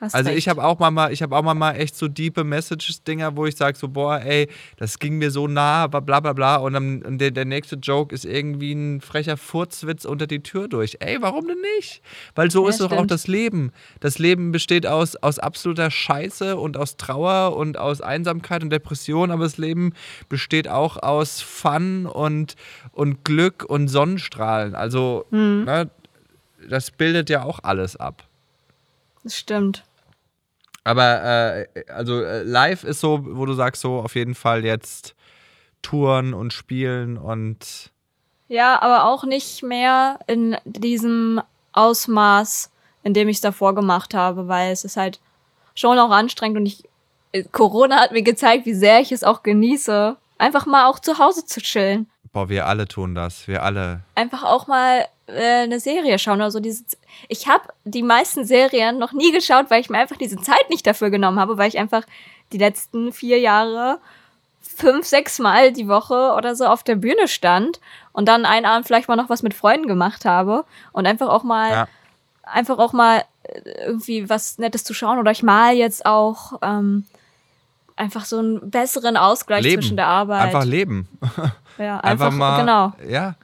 Hast 0.00 0.14
also 0.14 0.28
recht. 0.28 0.38
ich 0.38 0.48
habe 0.48 0.62
auch 0.62 0.78
mal, 0.78 1.12
ich 1.12 1.22
habe 1.22 1.36
auch 1.36 1.42
mal 1.42 1.72
echt 1.72 1.96
so 1.96 2.06
diepe 2.06 2.44
Messages-Dinger, 2.44 3.36
wo 3.36 3.46
ich 3.46 3.56
sage 3.56 3.76
so, 3.76 3.88
boah, 3.88 4.20
ey, 4.20 4.48
das 4.76 5.00
ging 5.00 5.18
mir 5.18 5.32
so 5.32 5.48
nah, 5.48 5.88
bla 5.88 5.98
bla 6.00 6.32
bla. 6.32 6.56
Und 6.56 6.74
dann 6.74 7.02
und 7.02 7.18
der, 7.18 7.32
der 7.32 7.44
nächste 7.44 7.76
Joke 7.76 8.14
ist 8.14 8.24
irgendwie 8.24 8.72
ein 8.72 9.00
frecher 9.00 9.36
Furzwitz 9.36 10.04
unter 10.04 10.28
die 10.28 10.40
Tür 10.40 10.68
durch. 10.68 10.98
Ey, 11.00 11.16
warum 11.20 11.48
denn 11.48 11.60
nicht? 11.76 12.00
Weil 12.36 12.48
so 12.48 12.62
ja, 12.64 12.70
ist 12.70 12.80
doch 12.80 12.92
auch 12.92 13.06
das 13.06 13.26
Leben. 13.26 13.72
Das 13.98 14.20
Leben 14.20 14.52
besteht 14.52 14.86
aus, 14.86 15.16
aus 15.16 15.40
absoluter 15.40 15.90
Scheiße 15.90 16.56
und 16.56 16.76
aus 16.76 16.96
Trauer 16.96 17.56
und 17.56 17.76
aus 17.76 18.00
Einsamkeit 18.00 18.62
und 18.62 18.70
Depression, 18.70 19.32
aber 19.32 19.44
das 19.44 19.58
Leben 19.58 19.94
besteht 20.28 20.68
auch 20.68 20.96
aus 21.02 21.40
Fun 21.40 22.06
und, 22.06 22.54
und 22.92 23.24
Glück 23.24 23.64
und 23.64 23.88
Sonnenstrahlen. 23.88 24.76
Also, 24.76 25.26
mhm. 25.30 25.64
ne, 25.64 25.90
das 26.68 26.92
bildet 26.92 27.30
ja 27.30 27.42
auch 27.42 27.58
alles 27.64 27.96
ab. 27.96 28.22
Das 29.24 29.36
stimmt. 29.36 29.84
Aber 30.88 31.22
äh, 31.22 31.66
also 31.88 32.22
äh, 32.22 32.42
live 32.44 32.82
ist 32.82 33.00
so, 33.00 33.20
wo 33.22 33.44
du 33.44 33.52
sagst, 33.52 33.82
so 33.82 33.98
auf 33.98 34.14
jeden 34.14 34.34
Fall 34.34 34.64
jetzt 34.64 35.14
Touren 35.82 36.32
und 36.32 36.54
Spielen 36.54 37.18
und. 37.18 37.92
Ja, 38.48 38.80
aber 38.80 39.04
auch 39.04 39.24
nicht 39.24 39.62
mehr 39.62 40.18
in 40.26 40.56
diesem 40.64 41.42
Ausmaß, 41.72 42.70
in 43.02 43.12
dem 43.12 43.28
ich 43.28 43.36
es 43.36 43.42
davor 43.42 43.74
gemacht 43.74 44.14
habe, 44.14 44.48
weil 44.48 44.72
es 44.72 44.82
ist 44.82 44.96
halt 44.96 45.20
schon 45.74 45.98
auch 45.98 46.10
anstrengend 46.10 46.56
und 46.56 46.64
ich. 46.64 46.84
Äh, 47.32 47.44
Corona 47.52 47.96
hat 47.96 48.12
mir 48.12 48.22
gezeigt, 48.22 48.64
wie 48.64 48.72
sehr 48.72 49.00
ich 49.00 49.12
es 49.12 49.24
auch 49.24 49.42
genieße, 49.42 50.16
einfach 50.38 50.64
mal 50.64 50.86
auch 50.86 51.00
zu 51.00 51.18
Hause 51.18 51.44
zu 51.44 51.60
chillen. 51.60 52.08
Boah, 52.32 52.48
wir 52.48 52.66
alle 52.66 52.88
tun 52.88 53.14
das, 53.14 53.46
wir 53.46 53.62
alle. 53.62 54.00
Einfach 54.14 54.42
auch 54.42 54.66
mal 54.66 55.04
äh, 55.28 55.62
eine 55.62 55.80
Serie 55.80 56.18
schauen 56.18 56.40
oder 56.40 56.50
so. 56.50 56.60
Diese, 56.60 56.84
ich 57.28 57.48
habe 57.48 57.64
die 57.84 58.02
meisten 58.02 58.44
Serien 58.44 58.98
noch 58.98 59.12
nie 59.12 59.32
geschaut, 59.32 59.66
weil 59.70 59.80
ich 59.80 59.90
mir 59.90 59.98
einfach 59.98 60.16
diese 60.16 60.40
Zeit 60.40 60.70
nicht 60.70 60.86
dafür 60.86 61.10
genommen 61.10 61.38
habe, 61.38 61.58
weil 61.58 61.68
ich 61.68 61.78
einfach 61.78 62.02
die 62.52 62.58
letzten 62.58 63.12
vier 63.12 63.38
Jahre 63.38 63.98
fünf, 64.60 65.06
sechs 65.06 65.38
Mal 65.38 65.72
die 65.72 65.88
Woche 65.88 66.34
oder 66.36 66.54
so 66.54 66.66
auf 66.66 66.82
der 66.82 66.96
Bühne 66.96 67.28
stand 67.28 67.80
und 68.12 68.26
dann 68.26 68.44
einen 68.44 68.66
Abend 68.66 68.86
vielleicht 68.86 69.08
mal 69.08 69.16
noch 69.16 69.28
was 69.28 69.42
mit 69.42 69.54
Freunden 69.54 69.86
gemacht 69.86 70.24
habe 70.24 70.64
und 70.92 71.06
einfach 71.06 71.28
auch 71.28 71.42
mal, 71.42 71.70
ja. 71.70 71.88
einfach 72.42 72.78
auch 72.78 72.92
mal 72.92 73.24
äh, 73.42 73.60
irgendwie 73.86 74.28
was 74.28 74.58
Nettes 74.58 74.84
zu 74.84 74.94
schauen 74.94 75.18
oder 75.18 75.30
ich 75.30 75.42
mal 75.42 75.74
jetzt 75.74 76.06
auch 76.06 76.58
ähm, 76.62 77.06
einfach 77.96 78.24
so 78.24 78.38
einen 78.38 78.70
besseren 78.70 79.16
Ausgleich 79.16 79.62
leben. 79.62 79.82
zwischen 79.82 79.96
der 79.96 80.06
Arbeit. 80.06 80.46
Einfach 80.46 80.64
leben. 80.64 81.08
Ja, 81.78 81.96
einfach, 82.00 82.26
einfach 82.26 82.30
mal, 82.30 82.60
genau. 82.60 82.92
Ja, 83.08 83.34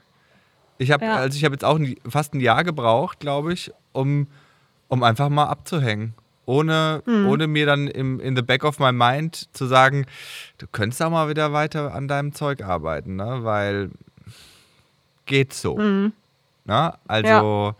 ich 0.77 0.91
habe 0.91 1.05
ja. 1.05 1.15
also 1.15 1.35
ich 1.35 1.41
jetzt 1.41 1.65
auch 1.65 1.79
fast 2.07 2.33
ein 2.33 2.39
Jahr 2.39 2.63
gebraucht, 2.63 3.19
glaube 3.19 3.53
ich, 3.53 3.71
um, 3.93 4.27
um 4.87 5.03
einfach 5.03 5.29
mal 5.29 5.45
abzuhängen. 5.45 6.13
Ohne, 6.47 7.01
hm. 7.05 7.27
ohne 7.27 7.47
mir 7.47 7.65
dann 7.65 7.87
im, 7.87 8.19
in 8.19 8.35
the 8.35 8.43
back 8.43 8.63
of 8.63 8.77
my 8.77 8.91
mind 8.91 9.49
zu 9.55 9.65
sagen, 9.65 10.05
du 10.59 10.67
könntest 10.71 11.01
auch 11.01 11.09
mal 11.09 11.27
wieder 11.27 11.53
weiter 11.53 11.95
an 11.95 12.07
deinem 12.07 12.33
Zeug 12.33 12.63
arbeiten, 12.63 13.15
ne? 13.15 13.39
Weil 13.41 13.89
geht 15.25 15.53
so. 15.53 15.77
Hm. 15.77 16.13
Ne? 16.65 16.93
Also, 17.07 17.27
ja. 17.27 17.75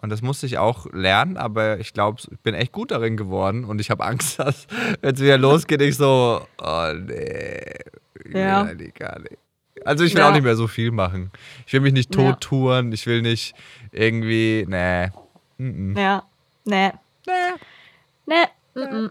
und 0.00 0.10
das 0.10 0.22
musste 0.22 0.46
ich 0.46 0.58
auch 0.58 0.86
lernen, 0.92 1.36
aber 1.36 1.78
ich 1.78 1.92
glaube, 1.92 2.20
ich 2.30 2.38
bin 2.40 2.54
echt 2.54 2.72
gut 2.72 2.90
darin 2.90 3.16
geworden 3.16 3.64
und 3.64 3.80
ich 3.80 3.90
habe 3.90 4.04
Angst, 4.06 4.38
dass, 4.38 4.66
wenn 5.00 5.14
es 5.14 5.20
wieder 5.20 5.38
losgeht, 5.38 5.80
ich 5.80 5.96
so, 5.96 6.46
oh 6.58 6.92
nee, 6.94 7.62
ja. 8.30 8.64
nee, 8.64 8.92
gar 8.94 9.18
nicht. 9.20 9.38
Also 9.84 10.04
ich 10.04 10.14
will 10.14 10.20
ja. 10.20 10.28
auch 10.28 10.32
nicht 10.32 10.44
mehr 10.44 10.56
so 10.56 10.66
viel 10.66 10.90
machen. 10.90 11.30
Ich 11.66 11.72
will 11.72 11.80
mich 11.80 11.92
nicht 11.92 12.12
tot 12.12 12.40
touren, 12.40 12.92
ich 12.92 13.06
will 13.06 13.22
nicht 13.22 13.54
irgendwie, 13.90 14.64
nee. 14.68 15.08
Mm 15.58 15.94
-mm. 15.94 16.00
Ja, 16.00 16.22
nee. 16.64 16.90
Nee. 17.26 18.44
Nee. 18.74 18.84
Mm 18.84 19.10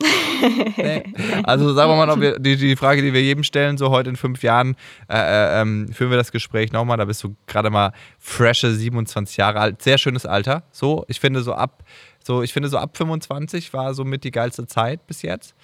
nee. 0.00 1.02
Also 1.44 1.72
sagen 1.74 1.90
wir 1.90 1.96
mal, 1.96 2.10
ob 2.10 2.20
wir, 2.20 2.38
die, 2.38 2.56
die 2.56 2.76
Frage, 2.76 3.02
die 3.02 3.12
wir 3.12 3.22
jedem 3.22 3.44
stellen, 3.44 3.78
so 3.78 3.90
heute 3.90 4.10
in 4.10 4.16
fünf 4.16 4.42
Jahren, 4.42 4.76
äh, 5.08 5.16
äh, 5.16 5.60
ähm, 5.60 5.88
führen 5.92 6.10
wir 6.10 6.16
das 6.16 6.32
Gespräch 6.32 6.72
nochmal. 6.72 6.96
Da 6.96 7.04
bist 7.04 7.22
du 7.24 7.34
gerade 7.46 7.70
mal 7.70 7.92
fresche 8.18 8.72
27 8.72 9.36
Jahre 9.36 9.60
alt. 9.60 9.82
Sehr 9.82 9.98
schönes 9.98 10.26
Alter. 10.26 10.64
So, 10.70 11.04
ich 11.08 11.20
finde 11.20 11.42
so 11.42 11.54
ab 11.54 11.82
so, 12.26 12.42
ich 12.42 12.52
finde, 12.52 12.68
so 12.68 12.78
ab 12.78 12.96
25 12.96 13.72
war 13.72 13.94
somit 13.94 14.24
die 14.24 14.32
geilste 14.32 14.66
Zeit 14.66 15.06
bis 15.06 15.22
jetzt. 15.22 15.54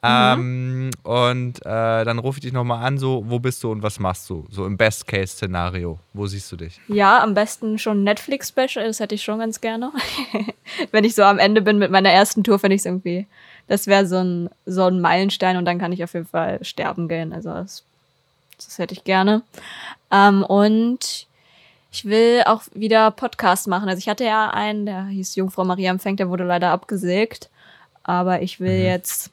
Ähm, 0.04 0.90
und 1.02 1.58
äh, 1.66 2.04
dann 2.04 2.20
rufe 2.20 2.38
ich 2.38 2.42
dich 2.42 2.52
nochmal 2.52 2.84
an, 2.84 2.98
so, 2.98 3.24
wo 3.26 3.40
bist 3.40 3.64
du 3.64 3.72
und 3.72 3.82
was 3.82 3.98
machst 3.98 4.30
du? 4.30 4.46
So 4.48 4.64
im 4.64 4.76
Best-Case-Szenario. 4.76 5.98
Wo 6.12 6.26
siehst 6.28 6.52
du 6.52 6.56
dich? 6.56 6.80
Ja, 6.86 7.20
am 7.20 7.34
besten 7.34 7.78
schon 7.78 8.04
Netflix-Special, 8.04 8.86
das 8.86 9.00
hätte 9.00 9.16
ich 9.16 9.24
schon 9.24 9.40
ganz 9.40 9.60
gerne. 9.60 9.90
Wenn 10.92 11.02
ich 11.02 11.16
so 11.16 11.24
am 11.24 11.40
Ende 11.40 11.62
bin 11.62 11.78
mit 11.78 11.90
meiner 11.90 12.10
ersten 12.10 12.44
Tour, 12.44 12.60
finde 12.60 12.76
ich 12.76 12.82
es 12.82 12.86
irgendwie, 12.86 13.26
das 13.66 13.88
wäre 13.88 14.06
so 14.06 14.18
ein, 14.18 14.50
so 14.66 14.84
ein 14.84 15.00
Meilenstein 15.00 15.56
und 15.56 15.64
dann 15.64 15.80
kann 15.80 15.90
ich 15.90 16.04
auf 16.04 16.14
jeden 16.14 16.26
Fall 16.26 16.64
sterben 16.64 17.08
gehen. 17.08 17.32
Also 17.32 17.50
das, 17.50 17.82
das 18.56 18.78
hätte 18.78 18.94
ich 18.94 19.02
gerne. 19.02 19.42
Ähm, 20.12 20.44
und 20.44 21.26
ich 21.94 22.04
will 22.06 22.42
auch 22.46 22.62
wieder 22.74 23.12
Podcast 23.12 23.68
machen. 23.68 23.88
Also 23.88 24.00
ich 24.00 24.08
hatte 24.08 24.24
ja 24.24 24.50
einen, 24.50 24.84
der 24.84 25.04
hieß 25.04 25.36
Jungfrau 25.36 25.64
Maria 25.64 25.92
empfängt, 25.92 26.18
der 26.18 26.28
wurde 26.28 26.42
leider 26.42 26.72
abgesägt. 26.72 27.50
Aber 28.02 28.42
ich 28.42 28.58
will 28.58 28.80
mhm. 28.80 28.84
jetzt 28.84 29.30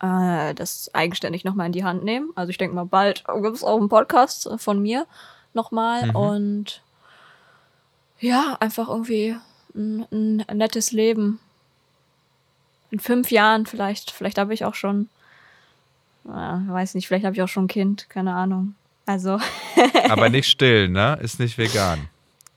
äh, 0.00 0.54
das 0.54 0.94
eigenständig 0.94 1.42
nochmal 1.42 1.66
in 1.66 1.72
die 1.72 1.82
Hand 1.82 2.04
nehmen. 2.04 2.30
Also 2.36 2.50
ich 2.50 2.58
denke 2.58 2.76
mal, 2.76 2.84
bald 2.84 3.24
gibt 3.42 3.56
es 3.56 3.64
auch 3.64 3.76
einen 3.76 3.88
Podcast 3.88 4.48
von 4.58 4.80
mir 4.80 5.04
nochmal. 5.52 6.06
Mhm. 6.06 6.16
Und 6.16 6.82
ja, 8.20 8.56
einfach 8.60 8.88
irgendwie 8.88 9.34
ein, 9.74 10.06
ein, 10.12 10.56
nettes 10.56 10.92
Leben. 10.92 11.40
In 12.92 13.00
fünf 13.00 13.32
Jahren 13.32 13.66
vielleicht, 13.66 14.12
vielleicht 14.12 14.38
habe 14.38 14.54
ich 14.54 14.64
auch 14.64 14.76
schon, 14.76 15.08
äh, 16.24 16.28
weiß 16.28 16.94
nicht, 16.94 17.08
vielleicht 17.08 17.24
habe 17.24 17.34
ich 17.34 17.42
auch 17.42 17.48
schon 17.48 17.64
ein 17.64 17.68
Kind, 17.68 18.08
keine 18.08 18.34
Ahnung. 18.36 18.76
Also. 19.08 19.40
Aber 20.10 20.28
nicht 20.30 20.50
still, 20.50 20.90
ne? 20.90 21.18
Ist 21.22 21.40
nicht 21.40 21.56
vegan. 21.56 22.08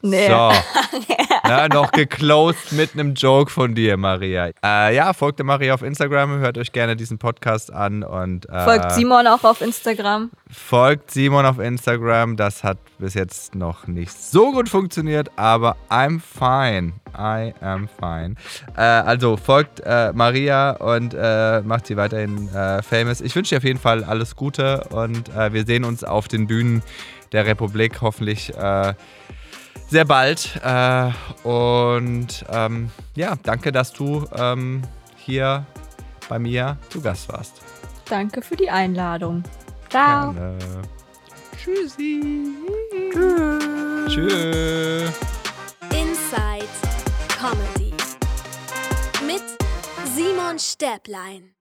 Nee. 0.02 0.28
So. 0.28 0.52
Na, 1.52 1.68
noch 1.68 1.92
geclosed 1.92 2.72
mit 2.72 2.94
einem 2.94 3.14
Joke 3.14 3.52
von 3.52 3.76
dir, 3.76 3.98
Maria. 3.98 4.52
Äh, 4.64 4.96
ja, 4.96 5.12
folgt 5.12 5.38
der 5.40 5.46
Maria 5.46 5.74
auf 5.74 5.82
Instagram, 5.82 6.40
hört 6.40 6.58
euch 6.58 6.72
gerne 6.72 6.96
diesen 6.96 7.18
Podcast 7.18 7.74
an 7.74 8.04
und 8.04 8.48
äh, 8.48 8.64
folgt 8.64 8.94
Simon 8.94 9.28
auch 9.28 9.44
auf 9.44 9.60
Instagram. 9.60 10.32
Folgt 10.50 11.12
Simon 11.12 11.46
auf 11.46 11.60
Instagram. 11.60 12.38
Das 12.38 12.64
hat 12.64 12.78
bis 13.00 13.16
jetzt 13.16 13.54
noch 13.54 13.86
nicht 13.86 14.14
so 14.14 14.54
gut 14.54 14.70
funktioniert, 14.70 15.30
aber 15.36 15.76
I'm 15.90 16.22
fine. 16.22 16.94
I 17.18 17.54
am 17.60 17.90
fine. 18.00 18.36
Äh, 18.78 18.84
also 18.84 19.36
folgt 19.36 19.82
äh, 19.82 20.14
Maria 20.14 20.72
und 20.72 21.14
äh, 21.14 21.60
macht 21.64 21.88
sie 21.88 21.98
weiterhin 21.98 22.48
äh, 22.56 22.82
famous. 22.82 23.20
Ich 23.20 23.36
wünsche 23.36 23.56
dir 23.56 23.58
auf 23.58 23.66
jeden 23.66 23.80
Fall 23.80 24.06
alles 24.06 24.38
Gute 24.38 24.86
und 24.92 25.30
wir 25.36 25.66
sehen 25.66 25.84
uns 25.84 26.06
auf 26.06 26.30
den 26.30 26.48
Bühnen 26.48 26.82
der 27.34 27.46
Republik 27.46 28.00
hoffentlich 28.02 28.54
sehr 29.91 30.06
bald. 30.06 30.60
Äh, 30.63 31.12
und 31.47 32.45
ähm, 32.49 32.89
ja, 33.15 33.36
danke, 33.43 33.71
dass 33.71 33.93
du 33.93 34.25
ähm, 34.34 34.82
hier 35.17 35.65
bei 36.30 36.39
mir 36.39 36.77
zu 36.89 37.01
Gast 37.01 37.32
warst. 37.32 37.62
Danke 38.06 38.41
für 38.41 38.56
die 38.56 38.69
Einladung. 38.69 39.43
Ciao. 39.89 40.34
Gerne. 40.34 40.58
Tschüssi. 41.58 42.56
Tschüss. 43.13 44.13
Tschüss. 44.13 45.12
Inside 45.91 46.67
Comedy 47.38 47.93
mit 49.25 49.43
Simon 50.15 50.58
Stäblein. 50.58 51.61